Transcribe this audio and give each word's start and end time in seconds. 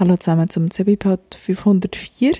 Hallo 0.00 0.16
zusammen 0.16 0.48
zum 0.48 0.70
Zebipod 0.70 1.34
504. 1.34 2.32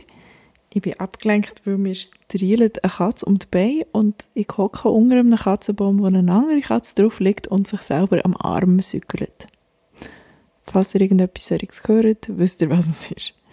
Ich 0.70 0.80
bin 0.80 0.94
abgelenkt, 0.98 1.60
weil 1.66 1.76
mir 1.76 1.94
strielt 1.94 2.82
eine 2.82 2.90
Katze 2.90 3.26
um 3.26 3.38
die 3.38 3.46
Beine 3.50 3.86
und 3.92 4.14
ich 4.32 4.48
hocke 4.56 4.88
unter 4.88 5.18
einem 5.18 5.36
Katzenbaum, 5.36 6.00
wo 6.00 6.06
eine 6.06 6.20
andere 6.20 6.62
Katze 6.62 6.94
drauf 6.94 7.20
liegt 7.20 7.48
und 7.48 7.68
sich 7.68 7.82
selber 7.82 8.24
am 8.24 8.34
Arm 8.34 8.80
sückelt. 8.80 9.46
Falls 10.64 10.94
ihr 10.94 11.02
irgendetwas 11.02 11.48
solches 11.48 11.82
hört, 11.86 12.30
wisst 12.30 12.62
ihr, 12.62 12.70
was 12.70 12.86
es 12.86 13.10
ist. 13.10 13.44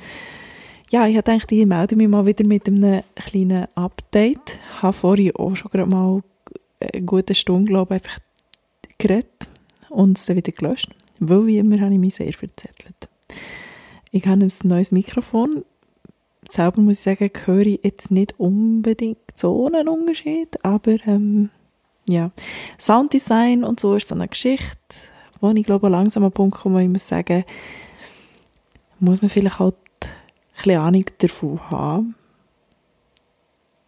Ja, 0.90 1.06
ich 1.06 1.20
dachte, 1.20 1.56
ich 1.56 1.66
melde 1.66 1.98
mich 1.98 2.08
mal 2.08 2.26
wieder 2.26 2.48
mit 2.48 2.66
einem 2.66 3.04
kleinen 3.14 3.68
Update. 3.76 4.58
Ich 4.74 4.84
habe 4.84 4.94
vorhin 4.94 5.36
auch 5.36 5.54
schon 5.58 5.70
gerade 5.70 5.90
mal 5.90 6.24
eine 6.80 7.02
gute 7.02 7.36
Stunde, 7.36 7.70
glaube 7.70 7.98
ich, 7.98 8.04
einfach 8.04 8.20
geredet 9.00 9.50
und 9.90 10.18
es 10.18 10.28
dann 10.28 10.38
wieder 10.38 10.54
gelöscht. 10.54 10.96
Weil, 11.20 11.46
wie 11.46 11.58
immer, 11.58 11.82
habe 11.82 11.92
ich 11.92 12.00
mich 12.00 12.16
sehr 12.16 12.32
verzettelt. 12.32 13.10
Ich 14.12 14.26
habe 14.26 14.44
ein 14.44 14.52
neues 14.64 14.92
Mikrofon. 14.92 15.64
Selber 16.50 16.82
muss 16.82 17.00
ich 17.00 17.04
sagen, 17.04 17.30
höre 17.46 17.66
ich 17.66 17.80
jetzt 17.84 18.12
nicht 18.12 18.40
unbedingt 18.40 19.20
so 19.36 19.68
einen 19.68 19.90
Unterschied, 19.90 20.64
aber 20.64 20.96
ähm, 21.06 21.50
ja, 22.08 22.32
Sounddesign 22.80 23.64
und 23.64 23.80
so 23.80 23.96
ist 23.96 24.08
so 24.08 24.16
eine 24.16 24.28
Geschichte, 24.28 24.78
wo 25.42 25.52
ich 25.52 25.66
glaube 25.66 25.90
langsam 25.90 26.24
an 26.24 26.30
den 26.30 26.36
Punkt 26.36 26.58
komme, 26.58 26.84
ich 26.84 26.90
muss 26.90 27.08
sagen, 27.08 27.44
muss 29.00 29.22
man 29.22 29.30
vielleicht 29.30 29.60
halt 29.60 29.76
ein 30.02 30.10
bisschen 30.56 30.80
Ahnung 30.80 31.06
davon 31.18 31.70
haben, 31.70 32.16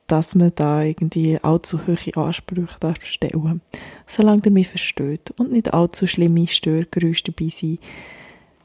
dass 0.08 0.36
man 0.36 0.52
da 0.56 0.84
irgendwie 0.84 1.38
allzu 1.42 1.80
hohe 1.88 2.18
Ansprüche 2.18 2.80
darf 2.80 3.06
stellen 3.06 3.62
Solange 4.08 4.42
ihr 4.46 4.52
mich 4.52 4.68
versteht 4.68 5.32
und 5.38 5.52
nicht 5.52 5.74
allzu 5.74 6.08
schlimme 6.08 6.48
Störgeräusche 6.48 7.32
dabei 7.32 7.50
sind, 7.50 7.80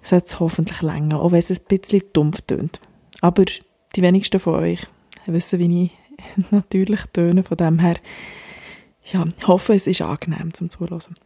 sollte 0.04 0.26
es 0.26 0.40
hoffentlich 0.40 0.82
länger, 0.82 1.20
auch 1.20 1.32
wenn 1.32 1.40
es 1.40 1.50
ein 1.50 1.58
bisschen 1.68 2.02
dumpf 2.12 2.42
tönt. 2.42 2.80
Aber 3.20 3.44
die 3.44 4.02
wenigsten 4.02 4.38
von 4.38 4.56
euch 4.56 4.86
wissen, 5.26 5.58
wie 5.58 5.84
ich 5.84 5.90
natürlich 6.50 7.00
töne, 7.12 7.42
von 7.42 7.56
dem 7.56 7.78
her, 7.78 7.96
ja, 9.12 9.24
hoffe, 9.46 9.74
es 9.74 9.86
ist 9.86 10.02
angenehm 10.02 10.54
zum 10.54 10.70
Zuhören. 10.70 11.16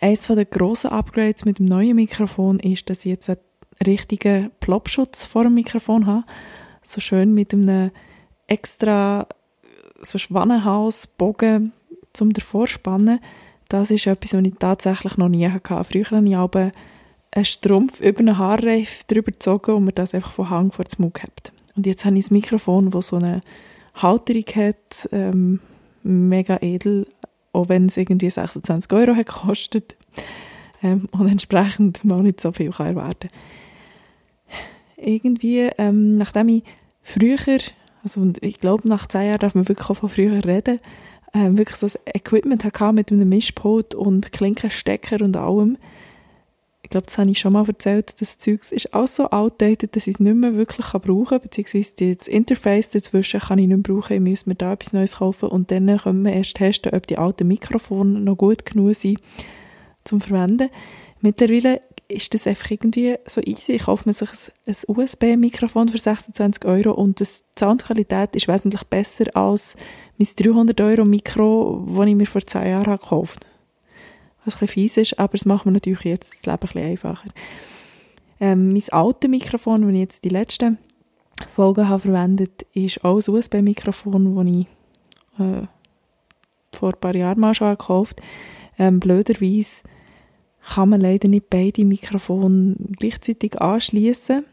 Eines 0.00 0.26
der 0.26 0.44
grossen 0.44 0.90
Upgrades 0.90 1.44
mit 1.44 1.58
dem 1.58 1.66
neuen 1.66 1.96
Mikrofon 1.96 2.58
ist, 2.58 2.90
dass 2.90 3.00
ich 3.00 3.06
jetzt 3.06 3.28
einen 3.28 3.38
richtigen 3.86 4.50
Plopschutz 4.60 5.24
vor 5.24 5.44
dem 5.44 5.54
Mikrofon 5.54 6.06
habe. 6.06 6.24
So 6.84 7.00
schön 7.00 7.34
mit 7.34 7.52
einem 7.52 7.90
extra 8.46 9.28
so 10.00 10.18
Schwannenhalsbogen 10.18 11.72
zum 12.12 12.32
davor 12.32 12.66
spannen. 12.66 13.20
Das 13.68 13.90
ist 13.90 14.06
etwas, 14.06 14.32
was 14.32 14.44
ich 14.44 14.54
tatsächlich 14.58 15.16
noch 15.16 15.28
nie 15.28 15.48
hatte. 15.48 15.84
Früher 15.84 16.10
habe 16.10 16.28
ich 16.28 16.36
aber 16.36 16.72
einen 17.30 17.44
Strumpf 17.44 18.00
über 18.00 18.20
einen 18.20 18.38
Haarreif 18.38 19.04
drüber 19.04 19.32
gezogen 19.32 19.74
und 19.74 19.84
mir 19.84 19.92
das 19.92 20.14
einfach 20.14 20.32
von 20.32 20.50
Hang 20.50 20.72
vor 20.72 20.84
den 20.84 21.02
Mund 21.02 21.14
gehabt. 21.14 21.52
Und 21.76 21.86
jetzt 21.86 22.04
habe 22.04 22.18
ich 22.18 22.30
ein 22.30 22.34
Mikrofon, 22.34 22.90
das 22.90 23.08
so 23.08 23.16
eine 23.16 23.40
Halterung 23.94 24.44
hat, 24.54 25.08
ähm, 25.12 25.60
mega 26.02 26.58
edel, 26.60 27.06
auch 27.52 27.68
wenn 27.68 27.86
es 27.86 27.96
irgendwie 27.96 28.30
26 28.30 28.92
Euro 28.92 29.14
hat 29.14 29.26
gekostet 29.26 29.96
ähm, 30.82 31.08
und 31.12 31.28
entsprechend 31.28 32.04
mal 32.04 32.22
nicht 32.22 32.40
so 32.40 32.52
viel 32.52 32.70
kann 32.70 32.88
erwarten 32.88 33.28
Irgendwie, 34.96 35.70
ähm, 35.78 36.16
nachdem 36.16 36.48
ich 36.48 36.62
früher, 37.02 37.58
also 38.02 38.32
ich 38.40 38.60
glaube 38.60 38.88
nach 38.88 39.06
10 39.06 39.26
Jahren 39.26 39.38
darf 39.38 39.54
man 39.54 39.68
wirklich 39.68 39.90
auch 39.90 39.94
von 39.94 40.08
früher 40.08 40.44
reden, 40.44 40.78
ähm, 41.34 41.58
wirklich 41.58 41.76
so 41.76 41.86
ein 41.86 42.14
Equipment 42.14 42.64
hatte 42.64 42.92
mit 42.92 43.12
einem 43.12 43.28
Mischpult 43.28 43.94
und 43.94 44.32
Klinkenstecker 44.32 45.24
und 45.24 45.36
allem, 45.36 45.78
ich 46.82 46.90
glaube, 46.90 47.06
das 47.06 47.18
habe 47.18 47.30
ich 47.30 47.38
schon 47.38 47.52
mal 47.52 47.66
erzählt, 47.66 48.20
das 48.20 48.38
Zeug 48.38 48.60
ist 48.70 48.94
auch 48.94 49.08
so 49.08 49.28
outdated, 49.30 49.96
dass 49.96 50.06
ich 50.06 50.14
es 50.14 50.20
nicht 50.20 50.36
mehr 50.36 50.54
wirklich 50.54 50.86
brauchen 50.86 51.26
kann, 51.26 51.40
beziehungsweise 51.40 52.16
das 52.16 52.28
Interface 52.28 52.90
dazwischen 52.90 53.40
kann 53.40 53.58
ich 53.58 53.66
nicht 53.66 53.88
mehr 53.88 53.96
brauchen, 53.96 54.14
ich 54.14 54.30
muss 54.30 54.46
mir 54.46 54.54
da 54.54 54.72
etwas 54.72 54.92
Neues 54.92 55.16
kaufen 55.16 55.48
und 55.48 55.70
dann 55.70 55.98
können 55.98 56.24
wir 56.24 56.32
erst 56.32 56.56
testen, 56.56 56.94
ob 56.94 57.06
die 57.06 57.18
alten 57.18 57.48
Mikrofone 57.48 58.20
noch 58.20 58.36
gut 58.36 58.64
genug 58.64 58.94
sind 58.94 59.20
zum 60.04 60.20
Verwenden. 60.20 60.70
Mittlerweile 61.20 61.82
ist 62.06 62.32
das 62.32 62.46
einfach 62.46 62.70
irgendwie 62.70 63.16
so 63.26 63.42
easy. 63.42 63.72
Ich 63.72 63.82
kaufe 63.82 64.08
mir 64.08 64.14
sich 64.14 64.30
ein, 64.30 64.74
ein 64.74 64.96
USB-Mikrofon 64.96 65.88
für 65.88 65.98
26 65.98 66.64
Euro 66.64 66.92
und 66.92 67.20
die 67.20 67.26
Soundqualität 67.58 68.34
ist 68.34 68.48
wesentlich 68.48 68.84
besser 68.84 69.24
als 69.36 69.76
mein 70.16 70.28
300 70.34 70.80
Euro 70.80 71.04
Mikro, 71.04 71.86
das 71.86 72.06
ich 72.06 72.14
mir 72.14 72.26
vor 72.26 72.40
10 72.40 72.66
Jahren 72.66 72.98
gekauft 72.98 73.44
habe 73.44 73.57
was 74.48 74.54
ein 74.54 74.60
bisschen 74.60 74.74
fies 74.74 74.96
ist, 74.96 75.18
aber 75.18 75.34
es 75.34 75.44
macht 75.44 75.66
mir 75.66 75.72
natürlich 75.72 76.04
jetzt 76.04 76.32
das 76.32 76.46
Leben 76.46 76.68
ein 76.74 76.90
einfacher. 76.90 77.28
Ähm, 78.40 78.72
mein 78.72 78.82
altes 78.90 79.30
Mikrofon, 79.30 79.82
das 79.82 79.90
ich 79.90 79.98
jetzt 79.98 80.24
die 80.24 80.28
letzten 80.28 80.78
Folgen 81.48 81.88
habe 81.88 82.02
verwendet, 82.02 82.66
ist 82.72 83.04
auch 83.04 83.20
ein 83.20 83.34
USB-Mikrofon, 83.34 84.34
das 84.36 84.46
ich 84.46 84.66
äh, 85.38 85.66
vor 86.76 86.94
ein 86.94 87.00
paar 87.00 87.14
Jahren 87.14 87.40
mal 87.40 87.54
schon 87.54 87.70
gekauft 87.70 88.20
habe. 88.20 88.28
Ähm, 88.78 89.00
blöderweise 89.00 89.82
kann 90.74 90.90
man 90.90 91.00
leider 91.00 91.28
nicht 91.28 91.50
beide 91.50 91.84
Mikrofone 91.84 92.76
gleichzeitig 92.98 93.60
anschließen. 93.60 94.44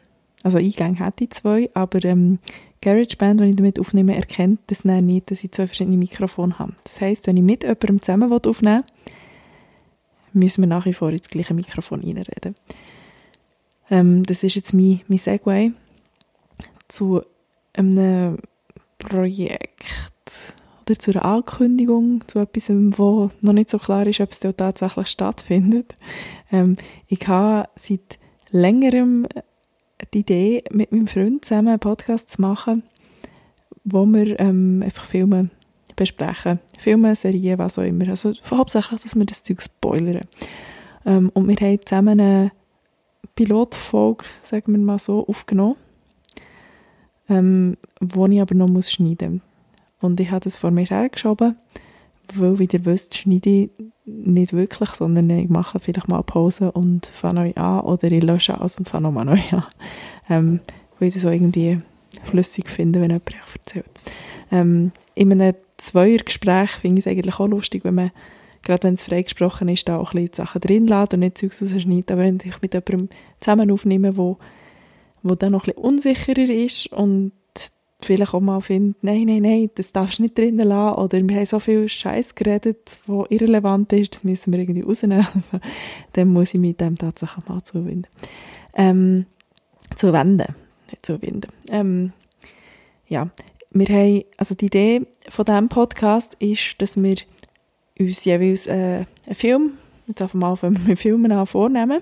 Also 0.43 0.57
Eingänge 0.57 1.03
hätte 1.03 1.23
ich 1.25 1.31
zwei, 1.31 1.69
aber 1.73 2.03
ähm, 2.05 2.39
GarageBand, 2.81 3.41
wenn 3.41 3.49
ich 3.49 3.55
damit 3.55 3.79
aufnehme, 3.79 4.15
erkennt 4.15 4.59
das 4.67 4.85
nicht, 4.85 5.31
dass 5.31 5.43
ich 5.43 5.51
zwei 5.51 5.67
verschiedene 5.67 5.97
Mikrofone 5.97 6.57
habe. 6.59 6.73
Das 6.83 7.01
heisst, 7.01 7.27
wenn 7.27 7.37
ich 7.37 7.43
mit 7.43 7.63
jemandem 7.63 8.01
zusammen 8.01 8.31
aufnehmen 8.31 8.83
will, 8.83 9.14
müssen 10.35 10.61
wir 10.61 10.67
nach 10.67 10.85
wie 10.85 10.93
vor 10.93 11.09
ins 11.09 11.29
gleiche 11.29 11.53
Mikrofon 11.53 12.01
reinreden. 12.01 12.55
Ähm, 13.89 14.23
das 14.23 14.43
ist 14.43 14.55
jetzt 14.55 14.73
mein, 14.73 15.01
mein 15.07 15.17
Segway 15.17 15.71
zu 16.87 17.21
einem 17.73 18.37
Projekt 18.99 19.83
oder 20.85 20.99
zu 20.99 21.11
einer 21.11 21.25
Ankündigung, 21.25 22.23
zu 22.27 22.39
etwas, 22.39 22.69
wo 22.69 23.31
noch 23.41 23.53
nicht 23.53 23.69
so 23.69 23.79
klar 23.79 24.05
ist, 24.05 24.19
ob 24.19 24.31
es 24.31 24.39
tatsächlich 24.39 25.07
stattfindet. 25.07 25.95
Ähm, 26.51 26.77
ich 27.07 27.27
habe 27.27 27.69
seit 27.75 28.19
längerem 28.51 29.27
die 30.13 30.19
Idee, 30.19 30.63
mit 30.71 30.91
meinem 30.91 31.07
Freund 31.07 31.45
zusammen 31.45 31.69
einen 31.69 31.79
Podcast 31.79 32.29
zu 32.29 32.41
machen, 32.41 32.83
wo 33.83 34.05
wir 34.05 34.39
ähm, 34.39 34.81
einfach 34.83 35.05
filmen 35.05 35.51
besprechen. 35.95 36.59
Filme, 36.77 37.15
Serien, 37.15 37.57
was 37.57 37.79
auch 37.79 37.83
immer. 37.83 38.09
Also 38.09 38.33
hauptsächlich, 38.51 39.01
dass 39.01 39.15
wir 39.15 39.25
das 39.25 39.43
Zeug 39.43 39.61
spoilern. 39.61 40.27
Ähm, 41.05 41.29
und 41.33 41.47
wir 41.47 41.55
haben 41.55 41.79
zusammen 41.85 42.19
eine 42.19 42.51
Pilotfolge, 43.35 44.25
sagen 44.43 44.73
wir 44.73 44.79
mal 44.79 44.99
so, 44.99 45.27
aufgenommen, 45.27 45.75
ähm, 47.29 47.77
wo 47.99 48.27
ich 48.27 48.41
aber 48.41 48.55
noch 48.55 48.67
muss 48.67 48.91
schneiden 48.91 49.33
muss. 49.33 49.41
Und 50.01 50.19
ich 50.19 50.29
habe 50.29 50.41
das 50.41 50.55
vor 50.55 50.71
mir 50.71 50.85
hergeschoben, 50.85 51.57
weil, 52.33 52.59
wie 52.59 52.69
ihr 52.71 52.85
wisst, 52.85 53.15
schneide 53.15 53.49
ich 53.49 53.69
nicht 54.05 54.53
wirklich, 54.53 54.89
sondern 54.91 55.29
ich 55.29 55.49
mache 55.49 55.79
vielleicht 55.79 56.07
mal 56.07 56.21
Pause 56.23 56.71
und 56.71 57.07
fange 57.07 57.35
neu 57.35 57.53
an 57.55 57.81
oder 57.81 58.11
ich 58.11 58.23
lösche 58.23 58.59
aus 58.59 58.77
und 58.77 58.87
fange 58.87 59.03
nochmal 59.03 59.25
neu 59.25 59.39
an. 59.51 59.65
Ähm, 60.29 60.59
weil 60.99 61.09
ich 61.09 61.13
das 61.15 61.23
so 61.23 61.29
irgendwie 61.29 61.79
flüssig 62.23 62.69
finde, 62.69 63.01
wenn 63.01 63.09
jemand 63.09 63.35
erzählt. 63.55 63.85
Ähm, 64.51 64.91
in 65.15 65.31
einem 65.31 65.55
Zweiergespräch 65.77 66.71
finde 66.71 66.99
ich 66.99 67.05
es 67.05 67.11
eigentlich 67.11 67.39
auch 67.39 67.47
lustig, 67.47 67.83
wenn 67.83 67.95
man, 67.95 68.11
gerade 68.63 68.83
wenn 68.83 68.93
es 68.95 69.03
freigesprochen 69.03 69.69
ist, 69.69 69.87
da 69.87 69.97
auch 69.97 70.13
ein 70.13 70.21
bisschen 70.21 70.35
Sachen 70.35 70.61
drin 70.61 70.87
lässt 70.87 71.13
und 71.13 71.19
nicht 71.21 71.37
Zeugs 71.37 71.61
rausschneidet. 71.61 72.11
Aber 72.11 72.21
wenn 72.21 72.39
ich 72.43 72.61
mit 72.61 72.73
jemandem 72.73 73.09
zusammen 73.39 73.71
aufnehme, 73.71 74.17
wo, 74.17 74.37
wo 75.23 75.35
dann 75.35 75.53
noch 75.53 75.63
ein 75.63 75.73
bisschen 75.73 75.83
unsicherer 75.83 76.49
ist 76.49 76.87
und 76.87 77.31
vielleicht 78.01 78.33
auch 78.33 78.39
mal 78.39 78.61
findet, 78.61 79.03
nein, 79.03 79.25
nein, 79.25 79.41
nein, 79.41 79.69
das 79.75 79.91
darfst 79.91 80.19
du 80.19 80.23
nicht 80.23 80.37
drinnen 80.37 80.67
lassen 80.67 80.99
oder 80.99 81.21
wir 81.21 81.35
haben 81.35 81.45
so 81.45 81.59
viel 81.59 81.89
Scheiß 81.89 82.35
geredet, 82.35 82.99
wo 83.07 83.25
irrelevant 83.29 83.91
ist, 83.93 84.15
das 84.15 84.23
müssen 84.23 84.53
wir 84.53 84.59
irgendwie 84.59 84.81
rausnehmen. 84.81 85.27
Also, 85.35 85.59
dann 86.13 86.29
muss 86.29 86.53
ich 86.53 86.59
mit 86.59 86.79
dem 86.79 86.97
tatsächlich 86.97 87.47
mal 87.47 87.63
zuwenden. 87.63 88.07
Ähm, 88.73 89.25
zuwenden, 89.95 90.55
nicht 90.91 91.05
zuwenden. 91.05 91.51
Ähm, 91.69 92.13
ja, 93.07 93.29
wir 93.75 93.87
haben, 93.87 94.23
also 94.37 94.55
die 94.55 94.67
Idee 94.67 95.05
von 95.27 95.45
diesem 95.45 95.69
Podcast 95.69 96.35
ist, 96.39 96.81
dass 96.81 97.01
wir 97.01 97.17
uns 97.99 98.23
jeweils 98.23 98.67
äh, 98.67 99.05
einen 99.25 99.35
Film, 99.35 99.73
jetzt 100.07 100.21
einfach 100.21 100.33
mal 100.33 100.57
mit 100.87 100.97
Filmen 100.97 101.31
an, 101.31 101.45
vornehmen 101.45 102.01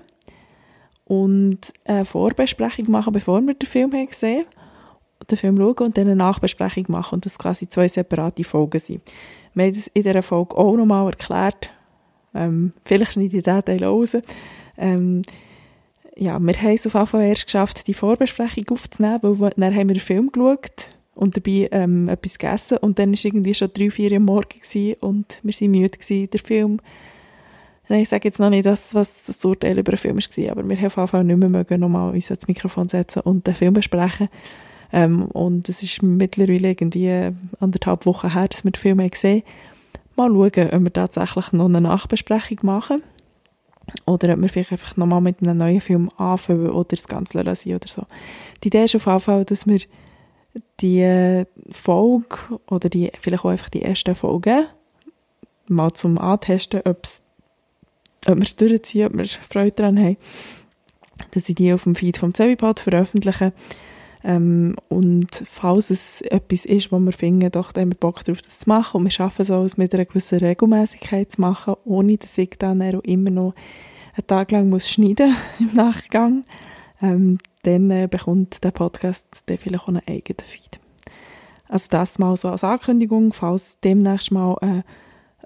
und 1.04 1.72
eine 1.84 2.04
Vorbesprechung 2.04 2.90
machen, 2.90 3.12
bevor 3.12 3.40
wir 3.42 3.54
den 3.54 3.68
Film 3.68 3.92
haben 3.92 4.06
gesehen 4.06 4.46
den 5.30 5.38
Film 5.38 5.56
schauen 5.56 5.86
und 5.86 5.96
dann 5.96 6.06
eine 6.06 6.16
Nachbesprechung 6.16 6.84
machen 6.88 7.14
und 7.14 7.26
das 7.26 7.38
quasi 7.38 7.66
zwei 7.68 7.88
separate 7.88 8.44
Folgen 8.44 8.78
sind. 8.78 9.00
Wir 9.54 9.66
haben 9.66 9.74
das 9.74 9.86
in 9.88 10.02
dieser 10.02 10.22
Folge 10.22 10.54
auch 10.56 10.76
nochmal 10.76 11.06
erklärt. 11.06 11.70
Ähm, 12.34 12.72
vielleicht 12.84 13.12
schneide 13.12 13.36
ich 13.36 13.42
diesen 13.42 13.84
raus. 13.84 14.16
Ähm, 14.76 15.22
ja, 16.16 16.38
wir 16.38 16.54
haben 16.60 16.74
es 16.74 16.86
auf 16.86 16.94
jeden 16.94 17.06
Fall 17.06 17.22
erst 17.22 17.46
geschafft, 17.46 17.86
die 17.86 17.94
Vorbesprechung 17.94 18.64
aufzunehmen, 18.70 19.40
weil 19.40 19.52
dann 19.56 19.74
haben 19.74 19.88
wir 19.88 19.94
den 19.94 20.00
Film 20.00 20.30
geschaut 20.30 20.94
und 21.14 21.36
dabei 21.36 21.68
ähm, 21.72 22.08
etwas 22.08 22.38
gegessen 22.38 22.78
und 22.78 22.98
dann 22.98 23.12
war 23.12 23.24
irgendwie 23.24 23.54
schon 23.54 23.68
drei, 23.72 23.90
vier 23.90 24.12
Uhr 24.12 24.20
morgens 24.20 24.74
und 25.00 25.40
wir 25.42 25.54
waren 25.54 25.70
müde 25.70 25.98
gewesen, 25.98 26.30
den 26.30 26.40
Film 26.40 26.80
Nein, 27.88 28.00
ich 28.00 28.08
sage 28.08 28.28
jetzt 28.28 28.40
noch 28.40 28.48
nicht, 28.48 28.64
das, 28.64 28.94
was 28.94 29.24
das 29.24 29.44
Urteil 29.44 29.78
über 29.78 29.92
den 29.92 29.98
Film 29.98 30.16
war, 30.16 30.50
aber 30.52 30.68
wir 30.68 30.76
haben 30.76 30.86
auf 30.86 30.96
jeden 30.96 31.08
Fall 31.08 31.24
nicht 31.24 31.36
mehr 31.36 31.50
mögen, 31.50 31.80
nochmal 31.80 32.14
uns 32.14 32.30
ans 32.30 32.48
Mikrofon 32.48 32.88
setzen 32.88 33.20
und 33.20 33.46
den 33.46 33.54
Film 33.54 33.74
besprechen. 33.74 34.28
Ähm, 34.90 35.24
und 35.26 35.68
es 35.68 35.82
ist 35.82 36.02
mittlerweile 36.02 36.68
irgendwie 36.68 37.30
anderthalb 37.60 38.06
Wochen 38.06 38.32
her, 38.32 38.48
dass 38.48 38.64
wir 38.64 38.70
den 38.70 38.78
Film 38.78 39.10
gesehen 39.10 39.42
haben. 40.16 40.32
Mal 40.32 40.50
schauen, 40.54 40.70
ob 40.70 40.82
wir 40.82 40.92
tatsächlich 40.92 41.52
noch 41.52 41.66
eine 41.66 41.80
Nachbesprechung 41.80 42.58
machen. 42.62 43.02
Oder 44.06 44.32
ob 44.32 44.40
wir 44.40 44.48
vielleicht 44.48 44.72
einfach 44.72 44.96
nochmal 44.96 45.20
mit 45.20 45.42
einem 45.42 45.58
neuen 45.58 45.80
Film 45.80 46.08
anfangen 46.16 46.70
oder 46.70 46.88
das 46.88 47.06
Ganze 47.06 47.42
lassen 47.42 47.74
oder 47.74 47.86
so. 47.86 48.06
Die 48.62 48.68
Idee 48.68 48.84
ist 48.84 48.94
auf 48.94 49.04
jeden 49.04 49.20
Fall, 49.20 49.44
dass 49.44 49.66
wir 49.66 49.80
die 50.80 51.44
Folge 51.70 52.38
oder 52.68 52.88
die, 52.88 53.10
vielleicht 53.20 53.44
auch 53.44 53.50
einfach 53.50 53.68
die 53.68 53.82
ersten 53.82 54.14
Folgen 54.14 54.66
mal 55.68 55.92
zum 55.92 56.18
Antesten, 56.18 56.82
ob's, 56.84 57.22
ob 58.26 58.36
wir 58.36 58.42
es 58.42 58.56
durchziehen, 58.56 59.06
ob 59.06 59.16
wir 59.16 59.26
Freude 59.26 59.72
daran 59.72 59.98
haben, 59.98 60.16
dass 61.32 61.48
ich 61.48 61.54
die 61.54 61.72
auf 61.72 61.84
dem 61.84 61.94
Feed 61.94 62.18
vom 62.18 62.34
Zevipod 62.34 62.80
veröffentliche. 62.80 63.52
Ähm, 64.22 64.76
und 64.88 65.42
falls 65.44 65.90
es 65.90 66.22
etwas 66.22 66.64
ist, 66.64 66.90
wo 66.90 66.98
wir 66.98 67.12
finden, 67.12 67.50
doch, 67.52 67.72
da 67.72 67.82
haben 67.82 67.90
wir 67.90 67.96
Bock 67.96 68.24
drauf, 68.24 68.40
das 68.40 68.60
zu 68.60 68.68
machen 68.70 68.98
und 68.98 69.04
wir 69.04 69.10
schaffen 69.10 69.42
es 69.42 69.50
auch, 69.50 69.64
es 69.64 69.76
mit 69.76 69.92
einer 69.92 70.06
gewissen 70.06 70.38
Regelmäßigkeit 70.38 71.32
zu 71.32 71.42
machen, 71.42 71.74
ohne 71.84 72.16
dass 72.16 72.38
ich 72.38 72.56
dann 72.58 72.80
immer 72.80 73.30
noch 73.30 73.54
einen 74.16 74.26
Tag 74.26 74.50
lang 74.50 74.70
muss 74.70 74.88
schneiden 74.88 75.36
im 75.58 75.74
Nachgang, 75.74 76.44
ähm, 77.02 77.38
dann 77.66 77.90
äh, 77.90 78.08
bekommt 78.10 78.62
der 78.64 78.70
Podcast 78.70 79.42
dann 79.46 79.58
vielleicht 79.58 79.84
auch 79.84 79.88
einen 79.88 80.02
eigenen 80.08 80.44
Feed. 80.44 80.78
Also 81.68 81.88
das 81.90 82.18
mal 82.18 82.36
so 82.36 82.48
als 82.48 82.64
Ankündigung, 82.64 83.32
falls 83.32 83.80
demnächst 83.80 84.30
mal 84.30 84.56
äh, 84.60 84.66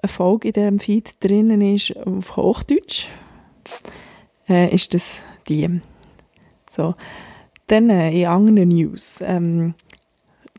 eine 0.01 0.07
Folge 0.07 0.49
in 0.49 0.53
diesem 0.53 0.79
Feed 0.79 1.23
drinnen 1.23 1.61
ist 1.61 1.95
auf 1.97 2.35
Hochdeutsch, 2.37 3.07
äh, 4.47 4.73
ist 4.73 4.93
das 4.93 5.21
die. 5.47 5.81
So. 6.75 6.93
Dann 7.67 7.89
äh, 7.89 8.11
in 8.11 8.27
anderen 8.27 8.69
News. 8.69 9.19
Ähm, 9.21 9.73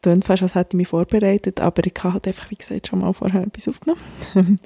klingt 0.03 0.25
fast, 0.25 0.43
als 0.43 0.55
hätte 0.55 0.71
ich 0.71 0.77
mich 0.77 0.89
vorbereitet, 0.89 1.61
aber 1.61 1.85
ich 1.85 1.95
habe 1.99 2.15
halt 2.15 2.27
einfach, 2.27 2.51
wie 2.51 2.57
gesagt, 2.57 2.89
schon 2.89 3.01
mal 3.01 3.12
vorher 3.12 3.43
etwas 3.43 3.69
aufgenommen. 3.69 4.01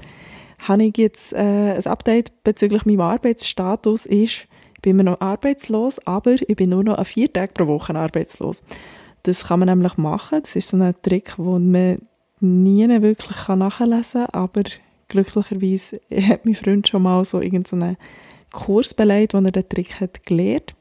habe 0.59 0.85
ich 0.85 0.97
jetzt 0.97 1.33
äh, 1.33 1.75
ein 1.75 1.87
Update 1.87 2.45
bezüglich 2.45 2.87
meinem 2.87 3.01
Arbeitsstatus 3.01 4.07
ist, 4.07 4.47
bin 4.85 4.99
immer 4.99 5.11
noch 5.11 5.21
arbeitslos, 5.21 5.99
aber 6.07 6.35
ich 6.35 6.57
bin 6.57 6.71
nur 6.71 6.85
noch 6.85 6.99
an 6.99 7.05
vier 7.05 7.33
Tagen 7.33 7.55
pro 7.55 7.67
Woche 7.67 7.95
arbeitslos. 7.95 8.63
Das 9.23 9.47
kann 9.47 9.61
man 9.61 9.69
nämlich 9.69 9.97
machen. 9.97 10.41
Das 10.43 10.55
ist 10.55 10.69
so 10.69 10.77
ein 10.77 10.95
Trick, 11.03 11.35
den 11.37 11.71
man 11.73 11.99
nie 12.41 12.89
wirklich 13.03 13.49
nachlesen 13.49 14.27
kann, 14.27 14.31
aber 14.33 14.63
glücklicherweise 15.09 16.01
hat 16.11 16.45
mein 16.45 16.55
Freund 16.55 16.87
schon 16.87 17.03
mal 17.03 17.25
so 17.25 17.41
irgendeinen 17.41 17.97
Kurs 18.53 18.95
beleidigt, 18.95 19.35
wo 19.35 19.39
er 19.39 19.51
den 19.51 19.69
Trick 19.69 20.01
hat 20.01 20.25
gelernt 20.25 20.75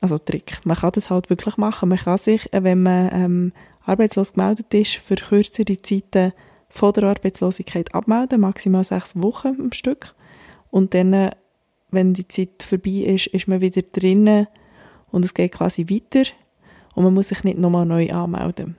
also 0.00 0.18
Trick. 0.18 0.60
Man 0.64 0.76
kann 0.76 0.92
das 0.94 1.10
halt 1.10 1.30
wirklich 1.30 1.56
machen. 1.56 1.88
Man 1.88 1.98
kann 1.98 2.18
sich, 2.18 2.52
äh, 2.52 2.62
wenn 2.62 2.82
man 2.82 3.10
ähm, 3.12 3.52
arbeitslos 3.84 4.34
gemeldet 4.34 4.72
ist, 4.74 4.94
für 4.96 5.16
kürzere 5.16 5.80
Zeiten 5.82 6.32
von 6.68 6.92
der 6.92 7.04
Arbeitslosigkeit 7.04 7.94
abmelden, 7.94 8.40
maximal 8.40 8.84
sechs 8.84 9.20
Wochen 9.20 9.56
am 9.60 9.72
Stück. 9.72 10.14
Und 10.70 10.94
dann, 10.94 11.12
äh, 11.12 11.30
wenn 11.90 12.14
die 12.14 12.28
Zeit 12.28 12.62
vorbei 12.62 13.04
ist, 13.06 13.28
ist 13.28 13.48
man 13.48 13.60
wieder 13.60 13.82
drinnen 13.82 14.46
und 15.10 15.24
es 15.24 15.34
geht 15.34 15.52
quasi 15.52 15.86
weiter 15.88 16.28
und 16.94 17.04
man 17.04 17.14
muss 17.14 17.28
sich 17.28 17.44
nicht 17.44 17.58
nochmal 17.58 17.86
neu 17.86 18.10
anmelden. 18.10 18.76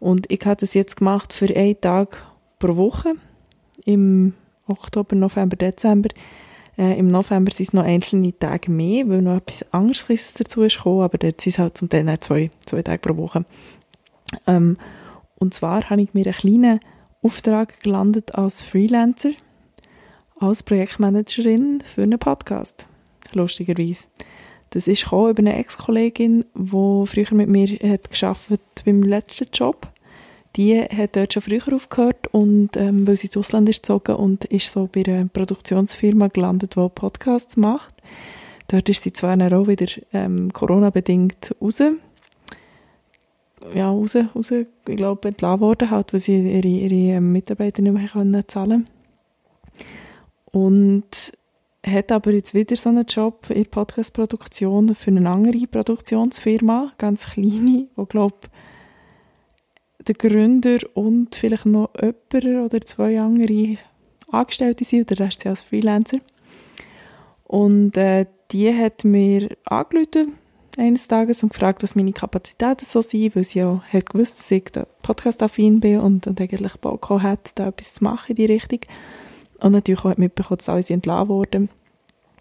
Und 0.00 0.30
ich 0.30 0.44
habe 0.44 0.60
das 0.60 0.74
jetzt 0.74 0.96
gemacht 0.96 1.32
für 1.32 1.54
einen 1.54 1.80
Tag 1.80 2.24
pro 2.58 2.76
Woche 2.76 3.14
im 3.84 4.34
Oktober, 4.66 5.16
November, 5.16 5.56
Dezember. 5.56 6.10
Äh, 6.76 6.98
Im 6.98 7.10
November 7.10 7.50
sind 7.50 7.68
es 7.68 7.72
noch 7.72 7.84
einzelne 7.84 8.38
Tage 8.38 8.70
mehr, 8.70 9.08
weil 9.08 9.22
noch 9.22 9.36
etwas 9.36 9.64
anderes 9.72 10.34
dazu 10.34 10.62
ist 10.62 10.76
gekommen, 10.76 11.02
aber 11.02 11.18
dort 11.18 11.40
sind 11.40 11.54
es 11.54 11.58
halt 11.58 11.76
zum 11.76 11.88
Teil 11.88 12.20
zwei, 12.20 12.50
zwei 12.66 12.82
Tage 12.82 13.00
pro 13.00 13.16
Woche. 13.16 13.44
Ähm, 14.46 14.76
und 15.36 15.54
zwar 15.54 15.88
habe 15.90 16.02
ich 16.02 16.14
mir 16.14 16.26
einen 16.26 16.34
kleinen 16.34 16.80
Auftrag 17.22 17.80
gelandet 17.80 18.34
als 18.34 18.62
Freelancer, 18.62 19.30
als 20.40 20.62
Projektmanagerin 20.62 21.82
für 21.84 22.02
einen 22.02 22.18
Podcast. 22.18 22.86
Lustigerweise. 23.32 24.04
Das 24.70 24.86
ist 24.86 25.06
über 25.06 25.38
eine 25.38 25.56
Ex-Kollegin, 25.56 26.44
die 26.54 27.06
früher 27.06 27.34
mit 27.34 27.48
mir 27.48 27.68
hat 27.90 28.10
geschafft 28.10 28.50
beim 28.84 29.02
letzten 29.02 29.48
Job 29.52 29.88
die 30.58 30.80
hat 30.80 31.16
dort 31.16 31.32
schon 31.32 31.42
früher 31.42 31.72
aufgehört 31.72 32.26
und 32.32 32.76
ähm, 32.76 33.06
weil 33.06 33.16
sie 33.16 33.28
ins 33.28 33.36
Ausland 33.36 33.68
ist 33.68 33.82
gezogen 33.82 34.16
und 34.16 34.44
ist 34.46 34.72
so 34.72 34.88
bei 34.90 35.04
einer 35.06 35.26
Produktionsfirma 35.26 36.26
gelandet, 36.28 36.74
die 36.74 36.88
Podcasts 36.88 37.56
macht. 37.56 37.94
Dort 38.66 38.88
ist 38.88 39.02
sie 39.02 39.12
zwar 39.12 39.34
auch 39.34 39.68
wieder 39.68 39.86
ähm, 40.12 40.52
Corona-bedingt 40.52 41.54
raus, 41.60 41.80
ja, 43.74 43.88
raus, 43.88 44.16
raus, 44.34 44.50
ich 44.50 44.66
glaube, 44.84 45.28
entlassen 45.28 45.60
worden, 45.60 45.90
halt, 45.90 46.12
weil 46.12 46.20
sie 46.20 46.38
ihre, 46.38 46.66
ihre 46.66 47.16
ähm, 47.16 47.32
Mitarbeiter 47.32 47.80
nicht 47.80 47.92
mehr 47.92 48.08
können 48.08 48.44
zahlen 48.46 48.88
Und 50.58 51.32
hat 51.86 52.10
aber 52.10 52.32
jetzt 52.32 52.52
wieder 52.52 52.74
so 52.74 52.88
einen 52.88 53.06
Job 53.06 53.46
in 53.50 53.62
der 53.62 53.70
Podcast-Produktion 53.70 54.94
für 54.94 55.10
eine 55.10 55.30
andere 55.30 55.66
Produktionsfirma, 55.66 56.92
ganz 56.98 57.30
kleine, 57.30 57.86
die, 57.96 58.06
glaube 58.08 58.48
der 60.06 60.14
Gründer 60.14 60.78
und 60.94 61.34
vielleicht 61.34 61.66
noch 61.66 61.90
jemand 62.00 62.72
oder 62.72 62.80
zwei 62.80 63.20
andere 63.20 63.76
Angestellte 64.30 64.84
sind, 64.84 65.10
oder 65.10 65.26
Rest 65.26 65.40
sind 65.40 65.50
als 65.50 65.62
Freelancer. 65.62 66.18
Und 67.44 67.96
äh, 67.96 68.26
die 68.50 68.74
hat 68.74 69.04
mir 69.04 69.56
angerufen 69.64 70.34
eines 70.76 71.08
Tages 71.08 71.42
und 71.42 71.52
gefragt, 71.52 71.82
was 71.82 71.94
meine 71.94 72.12
Kapazitäten 72.12 72.84
so 72.84 73.00
sind, 73.00 73.36
weil 73.36 73.44
sie 73.44 73.60
ja 73.60 73.82
hat 73.92 74.10
gewusst, 74.10 74.38
dass 74.38 74.50
ich 74.50 74.64
Podcast-affin 75.02 75.80
bin 75.80 76.00
und, 76.00 76.26
und 76.26 76.40
eigentlich 76.40 76.74
Bock 76.76 77.10
hat, 77.10 77.52
da 77.56 77.68
etwas 77.68 77.94
zu 77.94 78.04
machen 78.04 78.30
in 78.30 78.36
die 78.36 78.46
Richtung. 78.46 78.80
Und 79.60 79.72
natürlich 79.72 80.04
auch 80.04 80.16
mitbekommen, 80.16 80.58
dass 80.58 80.68
alle 80.68 80.84
entlassen 80.88 81.28
wurden 81.28 81.68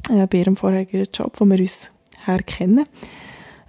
äh, 0.09 0.27
bei 0.27 0.39
ihrem 0.39 0.55
vorherigen 0.55 1.07
Job, 1.13 1.33
wo 1.37 1.45
wir 1.45 1.59
uns 1.59 1.89
herkennen. 2.25 2.85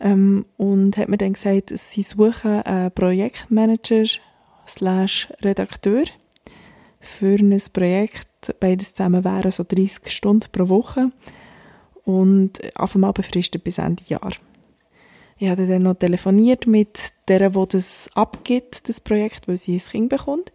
Ähm, 0.01 0.45
und 0.57 0.97
hat 0.97 1.09
mir 1.09 1.19
dann 1.19 1.33
gesagt, 1.33 1.73
sie 1.75 2.03
suchen 2.03 2.63
einen 2.63 2.93
Projektmanager 2.93 4.05
slash 4.67 5.29
Redakteur 5.43 6.05
für 7.01 7.37
ein 7.39 7.61
Projekt. 7.73 8.55
Beides 8.61 8.95
zusammen 8.95 9.25
wären 9.25 9.51
so 9.51 9.65
30 9.67 10.13
Stunden 10.13 10.49
pro 10.53 10.69
Woche 10.69 11.11
und 12.05 12.61
auf 12.77 12.95
einmal 12.95 13.13
befristet 13.13 13.65
bis 13.65 13.79
Ende 13.79 14.03
Jahr. 14.07 14.33
Ich 15.39 15.49
hatte 15.49 15.67
dann 15.67 15.83
noch 15.83 15.95
telefoniert 15.95 16.67
mit 16.67 16.99
der, 17.29 17.51
die 17.51 17.69
das 17.69 18.11
abgibt, 18.15 18.89
das 18.89 19.01
Projekt, 19.01 19.47
weil 19.47 19.57
sie 19.57 19.77
ein 19.77 19.91
Kind 19.91 20.09
bekommt. 20.09 20.53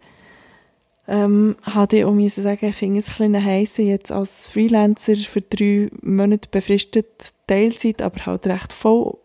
Ähm, 1.06 1.56
hatte 1.62 1.98
ich 1.98 2.04
auch 2.04 2.12
müssen 2.12 2.42
sagen, 2.42 2.66
ich 2.66 2.76
finde 2.76 3.00
es 3.00 3.08
ein 3.08 3.12
bisschen 3.12 3.44
heiß, 3.44 3.76
jetzt 3.76 4.10
als 4.10 4.46
Freelancer 4.46 5.16
für 5.16 5.42
drei 5.42 5.90
Monate 6.00 6.48
befristet 6.50 7.34
Teilzeit, 7.46 8.00
aber 8.00 8.24
halt 8.24 8.46
recht 8.46 8.72
voll 8.72 9.18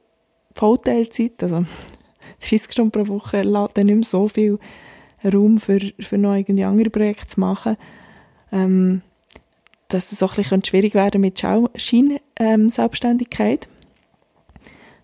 Vollteilzeit, 0.55 1.41
also 1.41 1.65
30 2.41 2.73
Stunden 2.73 2.91
pro 2.91 3.07
Woche, 3.07 3.43
lässt 3.43 3.77
dann 3.77 3.85
nicht 3.85 3.95
mehr 3.95 4.03
so 4.03 4.27
viel 4.27 4.59
Raum 5.23 5.57
für, 5.57 5.79
für 5.99 6.17
noch 6.17 6.35
irgendwie 6.35 6.65
andere 6.65 6.89
Projekte 6.89 7.27
zu 7.27 7.39
machen. 7.39 7.77
Ähm, 8.51 9.01
dass 9.89 10.11
es 10.11 10.23
auch 10.23 10.33
ein 10.33 10.43
bisschen 10.43 10.63
schwierig 10.63 10.93
werden 10.93 11.21
mit 11.21 11.39
Scheinselbstständigkeit, 11.39 13.67
ähm, 13.67 13.71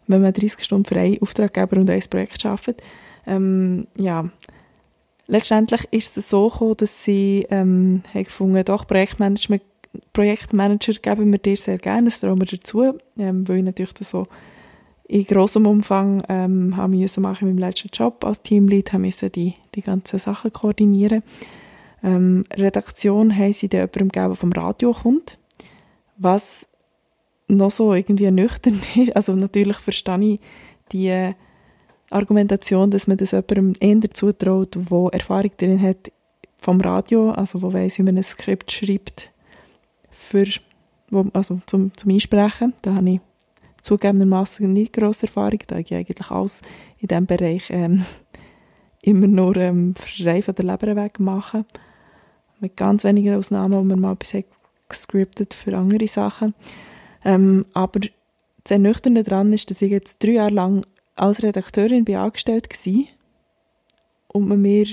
wenn 0.08 0.22
man 0.22 0.34
30 0.34 0.64
Stunden 0.64 0.86
für 0.86 0.96
einen 0.96 1.20
Auftraggeber 1.22 1.78
und 1.78 1.90
ein 1.90 2.04
Projekt 2.10 2.46
arbeitet. 2.46 2.84
Ähm, 3.26 3.88
ja, 3.98 4.30
letztendlich 5.28 5.88
ist 5.92 6.18
es 6.18 6.30
so 6.30 6.50
gekommen, 6.50 6.78
dass 6.78 7.04
sie 7.04 7.46
ähm, 7.50 8.04
haben 8.14 8.24
gefunden, 8.24 8.64
doch 8.66 8.88
Projektmanagement, 8.88 9.64
Projektmanager 10.14 10.94
geben 10.94 11.32
wir 11.32 11.40
dir 11.40 11.56
sehr 11.56 11.78
gerne, 11.78 12.06
das 12.06 12.20
trauen 12.20 12.40
wir 12.40 12.48
dazu, 12.48 12.98
ähm, 13.18 13.48
weil 13.48 13.58
ich 13.58 13.64
natürlich 13.64 13.94
das 13.94 14.10
so 14.10 14.28
in 15.08 15.26
grossem 15.26 15.68
Umfang 15.68 16.24
ähm, 16.30 16.76
haben 16.76 16.98
müssen 16.98 17.22
machen 17.22 17.48
in 17.48 17.56
meinem 17.56 17.68
letzten 17.70 17.90
Job 17.94 18.24
als 18.26 18.42
Teamlead, 18.42 18.92
haben 18.92 19.02
müssen 19.02 19.32
die, 19.32 19.54
die 19.76 19.82
ganzen 19.82 20.20
Sachen 20.20 20.52
koordinieren. 20.52 21.24
Ähm, 22.04 22.46
Redaktion 22.54 23.36
haben 23.36 23.54
sie 23.54 23.70
dann 23.70 23.82
jemandem 23.82 24.10
gegeben, 24.10 24.36
vom 24.36 24.52
Radio 24.52 24.94
kommt, 24.94 25.38
was 26.18 26.68
noch 27.48 27.72
so 27.72 27.94
irgendwie 27.94 28.30
nüchtern 28.32 28.82
ist. 28.96 29.16
Also 29.16 29.36
natürlich 29.36 29.78
verstehe 29.78 30.34
ich 30.34 30.40
die 30.92 31.34
Argumentation, 32.10 32.92
dass 32.92 33.08
man 33.08 33.18
das 33.18 33.32
jemandem 33.32 33.74
eher 33.80 34.12
zutraut, 34.12 34.76
der 34.76 35.10
Erfahrung 35.12 35.52
darin 35.58 35.82
hat 35.82 36.12
vom 36.58 36.82
Radio, 36.82 37.32
also 37.32 37.62
wo 37.62 37.74
weiss, 37.74 37.98
wie 37.98 38.04
man 38.04 38.18
ein 38.18 38.24
Skript 38.24 38.72
schreibt 38.72 39.32
für, 40.10 40.46
wo, 41.10 41.26
also 41.34 41.60
zum, 41.66 41.96
zum 41.98 42.12
Einsprechen. 42.12 42.74
Da 42.82 42.96
habe 42.96 43.10
ich 43.10 43.22
zugegebenermaßen 43.82 44.72
nicht 44.72 44.94
grosse 44.94 45.28
Erfahrung, 45.28 45.60
da 45.68 45.78
ich 45.78 45.94
eigentlich 45.94 46.32
alles 46.32 46.62
in 46.98 47.08
diesem 47.08 47.26
Bereich 47.26 47.70
ähm, 47.70 48.06
immer 49.02 49.28
nur 49.28 49.58
ähm, 49.58 49.94
frei 49.96 50.42
von 50.42 50.56
der 50.56 50.66
Leber 50.66 50.96
weg 50.96 51.20
mache. 51.20 51.66
Mit 52.60 52.78
ganz 52.78 53.04
wenigen 53.04 53.36
Ausnahmen, 53.36 53.74
wo 53.74 53.84
man 53.84 54.00
mal 54.00 54.14
etwas 54.14 54.44
gescriptet 54.90 55.54
für 55.54 55.78
andere 55.78 56.08
Sachen. 56.08 56.56
Ähm, 57.24 57.66
aber 57.74 58.00
das 58.64 58.72
Ernüchternde 58.72 59.24
daran 59.24 59.54
ist, 59.54 59.70
dass 59.70 59.82
ich 59.82 59.92
jetzt 59.92 60.24
drei 60.24 60.32
Jahre 60.32 60.54
lang 60.54 60.86
als 61.16 61.44
Redakteurin 61.44 62.06
bin 62.06 62.16
angestellt 62.16 62.68
war 62.70 63.04
und 64.28 64.48
man 64.48 64.62
mir 64.62 64.86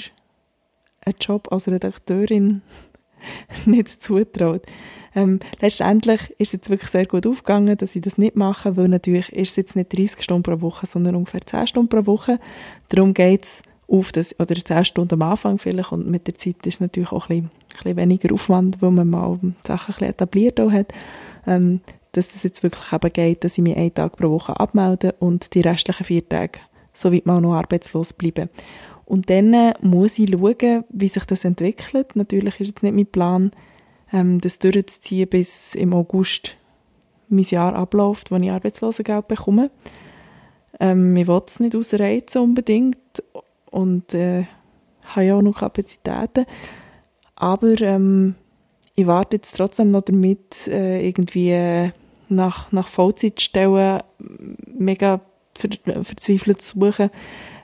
einen 1.05 1.17
Job 1.21 1.50
als 1.50 1.69
Redakteurin 1.69 2.62
nicht 3.67 3.88
zutraut. 3.88 4.62
Ähm, 5.14 5.41
letztendlich 5.61 6.31
ist 6.38 6.49
es 6.49 6.52
jetzt 6.52 6.71
wirklich 6.71 6.91
sehr 6.91 7.07
gut 7.07 7.26
aufgegangen, 7.26 7.76
dass 7.76 7.95
ich 7.95 8.02
das 8.02 8.17
nicht 8.17 8.35
mache, 8.35 8.76
weil 8.76 8.88
natürlich 8.88 9.31
ist 9.33 9.50
es 9.50 9.57
jetzt 9.57 9.76
nicht 9.76 9.97
30 9.97 10.23
Stunden 10.23 10.43
pro 10.43 10.61
Woche, 10.62 10.87
sondern 10.87 11.17
ungefähr 11.17 11.43
10 11.43 11.67
Stunden 11.67 11.88
pro 11.88 12.07
Woche. 12.07 12.38
Darum 12.88 13.12
geht 13.12 13.45
es 13.45 13.62
auf 13.88 14.11
das, 14.12 14.38
oder 14.41 14.55
10 14.55 14.87
Stunden 14.87 15.14
am 15.14 15.23
Anfang 15.31 15.59
vielleicht 15.59 15.93
und 15.93 16.09
mit 16.09 16.26
der 16.26 16.37
Zeit 16.37 16.67
ist 16.67 16.81
natürlich 16.81 17.12
auch 17.12 17.29
ein 17.29 17.43
bisschen, 17.43 17.50
ein 17.50 17.83
bisschen 17.83 17.97
weniger 17.97 18.33
Aufwand, 18.33 18.81
weil 18.81 18.91
man 18.91 19.11
mal 19.11 19.38
Sachen 19.67 19.93
ein 19.93 19.95
bisschen 19.95 20.09
etabliert 20.09 20.59
hat. 20.59 20.87
Ähm, 21.47 21.81
dass 22.12 22.35
es 22.35 22.42
jetzt 22.42 22.62
wirklich 22.62 22.92
eben 22.92 23.12
geht, 23.12 23.45
dass 23.45 23.59
ich 23.59 23.64
mich 23.64 23.76
einen 23.76 23.95
Tag 23.95 24.16
pro 24.16 24.31
Woche 24.31 24.59
abmelde 24.59 25.14
und 25.19 25.54
die 25.54 25.62
restlichen 25.62 26.04
vier 26.04 26.28
Tage 26.28 26.61
so 26.92 27.12
weit 27.12 27.26
mal 27.26 27.40
noch 27.40 27.54
arbeitslos 27.54 28.12
bleibe. 28.12 28.49
Und 29.04 29.31
dann 29.31 29.75
muss 29.81 30.19
ich 30.19 30.31
schauen, 30.31 30.85
wie 30.88 31.09
sich 31.09 31.25
das 31.25 31.45
entwickelt. 31.45 32.14
Natürlich 32.16 32.61
ist 32.61 32.69
jetzt 32.69 32.83
nicht 32.83 32.95
mein 32.95 33.07
Plan, 33.07 33.50
ähm, 34.12 34.40
das 34.40 34.59
durchzuziehen, 34.59 35.28
bis 35.28 35.75
im 35.75 35.92
August 35.92 36.57
mein 37.28 37.45
Jahr 37.45 37.75
abläuft, 37.75 38.31
wo 38.31 38.37
ich 38.37 38.50
Arbeitslosengeld 38.50 39.28
bekomme. 39.28 39.71
Ähm, 40.81 41.16
ich 41.16 41.26
will 41.26 41.42
es 41.47 41.61
nicht 41.61 41.75
ausreizen 41.75 42.42
unbedingt 42.42 43.23
und 43.71 44.14
äh, 44.14 44.45
habe 45.02 45.26
ja 45.26 45.37
auch 45.37 45.42
noch 45.42 45.59
Kapazitäten. 45.59 46.47
Aber 47.35 47.81
ähm, 47.81 48.35
ich 48.95 49.07
warte 49.07 49.37
jetzt 49.37 49.57
trotzdem 49.57 49.90
noch 49.90 50.02
damit, 50.02 50.69
äh, 50.69 51.07
irgendwie 51.07 51.50
äh, 51.50 51.90
nach, 52.35 52.73
nach 52.73 52.89
Vollzeitstellen 52.89 54.03
mega 54.67 55.21
ver 55.57 55.69
verzweifelt 56.05 56.62
zu 56.62 56.79
suchen, 56.79 57.11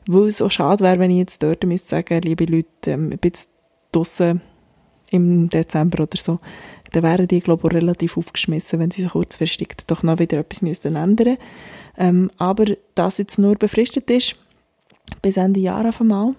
weil 0.06 0.26
es 0.26 0.42
auch 0.42 0.50
schade 0.50 0.84
wäre, 0.84 0.98
wenn 0.98 1.10
ich 1.10 1.18
jetzt 1.18 1.42
dort 1.42 1.64
müsste 1.64 1.88
sagen, 1.88 2.22
liebe 2.22 2.44
Leute, 2.44 2.68
ähm, 2.86 3.12
ich 3.12 3.20
bin 3.20 3.30
jetzt 3.30 3.50
draussen 3.92 4.40
im 5.10 5.48
Dezember 5.48 6.02
oder 6.02 6.16
so, 6.18 6.38
dann 6.92 7.02
wären 7.02 7.28
die, 7.28 7.40
glaube 7.40 7.68
ich, 7.68 7.74
relativ 7.74 8.16
aufgeschmissen, 8.16 8.78
wenn 8.78 8.90
sie 8.90 9.02
sich 9.02 9.12
kurzfristig 9.12 9.76
doch 9.86 10.02
noch 10.02 10.18
wieder 10.18 10.38
etwas 10.38 10.62
müssten 10.62 10.96
ändern 10.96 11.36
ähm, 11.96 12.30
Aber 12.38 12.64
das 12.94 13.18
jetzt 13.18 13.38
nur 13.38 13.56
befristet 13.56 14.10
ist, 14.10 14.36
bis 15.22 15.36
Ende 15.36 15.60
Jahr 15.60 15.88
auf 15.88 16.00
einmal, 16.00 16.34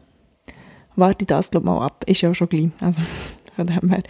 warte 0.95 1.23
ich 1.23 1.27
das, 1.27 1.51
glaube 1.51 1.65
ich, 1.65 1.71
mal 1.71 1.85
ab. 1.85 2.03
Ist 2.07 2.21
ja 2.21 2.31
auch 2.31 2.35
schon 2.35 2.49
gleich. 2.49 2.69
Also, 2.81 3.01
von 3.55 3.67
dem 3.67 3.89
her. 3.89 4.03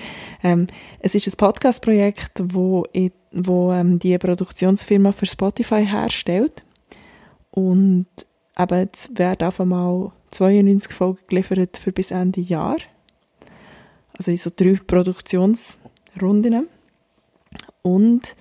Ähm, 0.44 0.68
es 1.00 1.16
ist 1.16 1.28
ein 1.28 1.38
Podcast-Projekt, 1.38 2.42
wo, 2.44 2.86
ich, 2.94 3.12
wo 3.32 3.72
ähm, 3.72 4.00
die 4.00 4.18
Produktionsfirma 4.18 5.12
für 5.12 5.26
Spotify 5.26 5.86
herstellt. 5.86 6.64
Und 7.52 8.08
eben, 8.58 8.80
jetzt 8.80 9.18
werden 9.18 9.48
auf 9.48 9.60
einmal 9.60 10.12
92 10.32 10.94
Folgen 10.94 11.20
geliefert 11.28 11.78
für 11.78 11.92
bis 11.92 12.12
Ende 12.12 12.42
Jahr. 12.42 12.78
Also 14.14 14.32
in 14.32 14.38
so 14.38 14.52
drei 14.56 14.80
Produktionsrunden. 14.86 16.68
Und 17.82 18.36